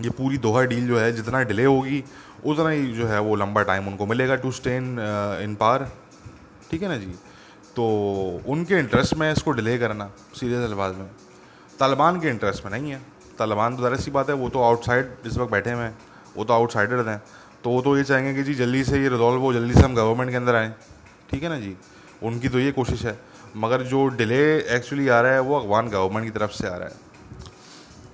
ये 0.00 0.10
पूरी 0.10 0.38
दोहा 0.38 0.62
डील 0.64 0.86
जो 0.88 0.98
है 0.98 1.12
जितना 1.12 1.42
डिले 1.42 1.64
होगी 1.64 2.04
उतना 2.46 2.68
ही 2.68 2.92
जो 2.92 3.06
है 3.06 3.20
वो 3.20 3.34
लंबा 3.36 3.62
टाइम 3.62 3.88
उनको 3.88 4.06
मिलेगा 4.06 4.36
टू 4.36 4.50
स्टे 4.52 4.76
इन 4.76 4.96
इन 5.42 5.54
पार 5.54 5.90
ठीक 6.70 6.82
है 6.82 6.88
ना 6.88 6.96
जी? 6.96 7.14
तो 7.76 7.84
उनके 8.46 8.78
इंटरेस्ट 8.78 9.14
में 9.14 9.32
इसको 9.32 9.50
डिले 9.50 9.78
करना 9.78 10.10
सीरियस 10.34 10.70
अल्फाज 10.70 10.96
में। 10.96 11.10
तालिबान 11.78 12.20
के 12.20 12.28
इंटरेस्ट 12.28 12.64
में 12.64 12.72
नहीं 12.72 12.90
है। 12.90 13.00
तालिबान 13.38 13.76
तो 13.76 13.82
ज़रा 13.82 13.96
सी 13.96 14.10
बात 14.10 14.28
है, 14.28 14.34
वो 14.34 14.48
तो 14.48 14.62
आउटसाइड 14.62 15.14
इस 15.26 15.36
वक्त 15.36 15.52
बैठे 15.52 15.72
हुए 15.72 15.82
हैं, 15.82 15.98
वो 16.36 16.44
तो 16.44 16.54
आउटसाइडर 16.54 17.08
हैं। 17.08 17.22
तो 17.64 17.70
वो 17.70 17.82
तो 17.82 17.96
ये 17.96 18.04
चाहेंगे 18.04 18.34
कि 18.34 18.42
जी, 18.42 18.54
जल्दी 18.54 18.84
से 18.84 19.02
ये 19.02 19.08
रिजॉल्व 19.08 19.40
हो, 19.40 19.52
जल्दी 19.52 19.74
से 19.74 19.80
हम 19.80 19.94
गवर्नमेंट 19.94 20.30
के 20.30 20.36
अंदर 20.36 20.54
आएँ। 20.54 20.74
ठीक 21.30 21.42
है 21.42 21.48
ना 21.48 21.60
जी? 21.60 21.76
उनकी 22.22 22.48
तो 22.48 22.58
ये 22.58 22.72
कोशिश 22.72 23.04
है। 23.06 23.18
मगर 23.56 23.82
जो 23.82 24.08
डिले 24.08 24.58
एक्चुअली 24.58 25.08
आ 25.08 25.20
रहा 25.20 25.32
है, 25.32 25.40
वो 25.40 25.60
अफगान 25.60 25.88
गवर्नमेंट 25.88 26.24
की 26.24 26.38
तरफ़ 26.38 26.50
से 26.50 26.68
आ 26.68 26.76
रहा 26.76 26.88
है। 26.88 26.94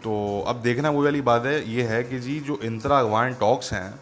तो 0.05 0.45
अब 0.47 0.57
देखना 0.57 0.91
वो 0.91 1.05
वाली 1.05 1.21
बात 1.21 1.47
है, 1.47 1.71
ये 1.71 1.83
है 1.83 2.05
कि 2.05 2.19
जी, 2.19 2.41
जो 2.41 2.59
इंतरा 2.63 3.01
अफगान 3.01 3.35
टॉक्स 3.35 3.73
हैं 3.73 3.95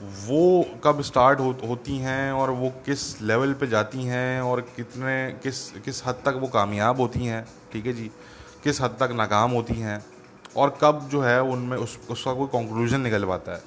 वो 0.00 0.64
कब 0.84 1.00
स्टार्ट 1.02 1.40
हो, 1.40 1.50
होती 1.68 1.96
हैं 1.98 2.32
और 2.32 2.50
वो 2.50 2.68
किस 2.86 3.20
लेवल 3.22 3.52
पे 3.52 3.66
जाती 3.66 4.04
हैं 4.04 4.40
और 4.40 4.60
कितने 4.76 5.14
किस 5.42 5.70
किस 5.84 6.02
हद 6.06 6.22
तक 6.24 6.34
वो 6.36 6.48
कामयाब 6.48 7.00
होती 7.00 7.24
हैं 7.24 7.44
ठीक 7.72 7.86
है 7.86 7.92
जी? 7.92 8.10
किस 8.64 8.80
हद 8.80 8.96
तक 9.00 9.12
नाकाम 9.12 9.50
होती 9.50 9.74
हैं 9.74 10.04
और 10.56 10.76
कब 10.82 11.08
जो 11.12 11.20
है 11.20 11.40
उनमें 11.42 11.76
उस 11.76 11.98
उसका 12.10 12.34
कोई 12.34 12.46
कंक्लूजन 12.46 13.00
निकल 13.00 13.24
पाता 13.24 13.52
है। 13.52 13.62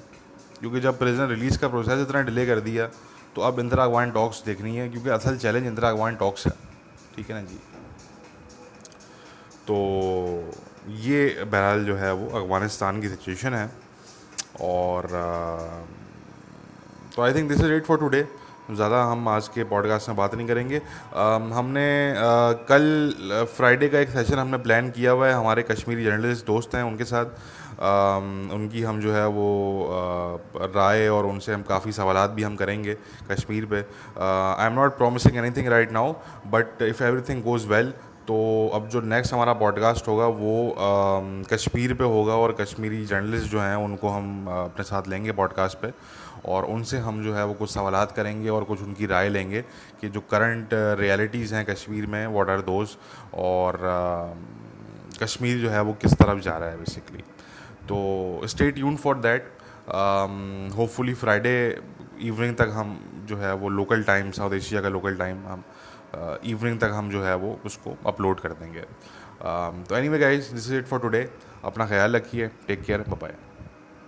क्योंकि 0.60 0.80
जब 0.80 0.98
प्रेजेंट 0.98 1.30
रिलीज़ 1.30 1.58
का 1.58 1.68
प्रोसेस 1.68 2.06
इतना 2.08 2.22
डिले 2.22 2.46
कर 2.46 2.60
दिया 2.60 2.86
तो 3.36 3.42
अब 3.42 3.60
इंदिरा 3.60 3.84
अगवान 3.84 4.10
टॉक्स 4.10 4.42
देखनी 4.46 4.76
है 4.76 4.88
क्योंकि 4.88 5.08
असल 5.10 5.36
चैलेंज 5.38 5.66
इंदिरा 5.66 5.88
अगवान 5.88 6.16
टॉक्स 6.16 6.46
है 6.46 6.52
ठीक 7.16 7.30
है 7.30 7.34
ना 7.34 7.42
जी? 7.42 7.58
तो 9.66 9.76
ये 10.88 11.44
बहरहाल 11.44 11.84
जो 11.84 11.96
है 11.96 12.12
वो 12.12 12.38
अफ़गानिस्तान 12.38 13.00
की 13.00 13.08
सिचुएशन 13.08 13.54
है 13.54 13.70
और 14.60 15.06
तो 17.16 17.22
I 17.22 17.34
think 17.34 17.48
this 17.48 17.60
is 17.60 17.72
it 17.72 17.84
for 17.84 17.98
today 17.98 18.24
ज़्यादा 18.70 19.02
हम 19.04 19.28
आज 19.28 19.48
के 19.54 19.64
पॉडकास्ट 19.70 20.08
में 20.08 20.16
बात 20.16 20.34
नहीं 20.34 20.46
करेंगे। 20.48 20.80
हमने 21.54 21.86
कल 22.68 23.46
फ्राइडे 23.56 23.88
का 23.88 23.98
एक 23.98 24.10
सेशन 24.10 24.38
हमने 24.38 24.58
प्लान 24.58 24.90
किया 24.90 25.10
हुआ 25.12 25.26
है। 25.28 25.32
हमारे 25.34 25.62
कश्मीरी 25.62 26.04
जर्नलिस्ट 26.04 26.46
दोस्त 26.46 26.74
हैं 26.74 26.82
उनके 26.82 27.04
साथ। 27.04 27.24
उनकी 28.54 28.82
हम 28.82 29.00
जो 29.00 29.12
है 29.12 29.26
वो 29.28 29.48
राय 30.76 31.08
और 31.08 31.26
उनसे 31.26 31.52
हम 31.52 31.62
काफ़ी 31.68 31.92
सवाल 31.92 32.26
भी 32.28 32.42
हम 32.42 32.56
करेंगे 32.56 32.94
कश्मीर 33.30 33.66
पे। 33.66 33.80
I 34.20 34.66
am 34.66 34.72
not 34.74 34.96
promising 34.96 35.36
anything 35.36 35.68
right 35.68 35.92
now 35.92 36.14
but 36.52 36.82
if 36.82 37.02
everything 37.02 37.42
goes 37.42 37.66
well 37.68 37.92
तो 38.28 38.34
अब 38.74 38.86
जो 38.88 39.00
नेक्स्ट 39.02 39.32
हमारा 39.32 39.52
पॉडकास्ट 39.60 40.08
होगा, 40.08 40.26
वो 40.26 40.74
कश्मीर 41.52 41.94
पे 41.94 42.04
होगा 42.06 42.34
और 42.34 42.52
कश्मीरी 42.60 43.04
जर्नलिस्ट 43.06 43.50
जो 43.50 43.60
हैं, 43.60 43.76
उनको 43.76 44.08
हम 44.08 44.46
अपने 44.48 44.84
साथ 44.84 45.08
लेंगे 45.08 45.32
पॉडकास्ट 45.32 45.78
पे। 45.78 45.90
और 46.46 46.64
उनसे 46.64 46.98
हम 46.98 47.22
जो 47.22 47.34
है 47.34 47.44
वो 47.46 47.54
कुछ 47.54 47.70
सवाल 47.70 48.04
करेंगे 48.04 48.48
और 48.48 48.64
कुछ 48.64 48.82
उनकी 48.82 49.06
राय 49.06 49.28
लेंगे 49.28 49.62
कि 50.00 50.08
जो 50.08 50.20
करंट 50.20 50.68
रियलिटीज़ 50.72 51.54
हैं 51.54 51.64
कश्मीर 51.66 52.06
में 52.06 52.26
वाट 52.26 52.50
आर 52.50 52.60
दोज 52.60 52.96
और 53.34 53.78
कश्मीर 55.22 55.58
जो 55.58 55.70
है 55.70 55.80
वो 55.80 55.92
किस 55.92 56.12
तरफ़ 56.12 56.38
जा 56.38 56.56
रहा 56.58 56.68
है 56.68 56.78
बेसिकली 56.78 57.22
तो 57.88 58.46
stay 58.46 58.70
tune 58.70 58.96
for 58.96 59.16
that 59.18 59.52
hopefully 60.76 61.14
Friday 61.14 61.80
evening 62.20 62.56
तक 62.56 62.68
हम 62.74 62.98
जो 63.28 63.36
है 63.36 63.54
वो 63.54 63.68
लोकल 63.68 64.02
टाइम 64.02 64.30
साउथ 64.30 64.52
एशिया 64.52 64.80
का 64.80 64.88
लोकल 64.88 65.16
टाइम 65.16 65.46
हम 65.46 65.64
इवनिंग 66.44 66.76
uh, 66.76 66.84
तक 66.84 66.90
हम 66.94 67.10
जो 67.10 67.22
है 67.24 67.34
वो 67.34 67.60
उसको 67.66 67.96
अपलोड 68.06 68.40
कर 68.40 68.52
देंगे. 68.52 68.80
तो 69.40 69.96
anyway 70.08 70.18
guys 70.18 70.52
this 70.54 70.66
is 70.66 70.74
it 70.74 70.86
for 70.86 71.00
today 71.00 71.28
अपना 71.64 71.86
ख्याल 71.86 72.16
रखिए. 72.16 72.48
Take 72.48 72.82
care 72.82 73.00
bye 73.00 73.34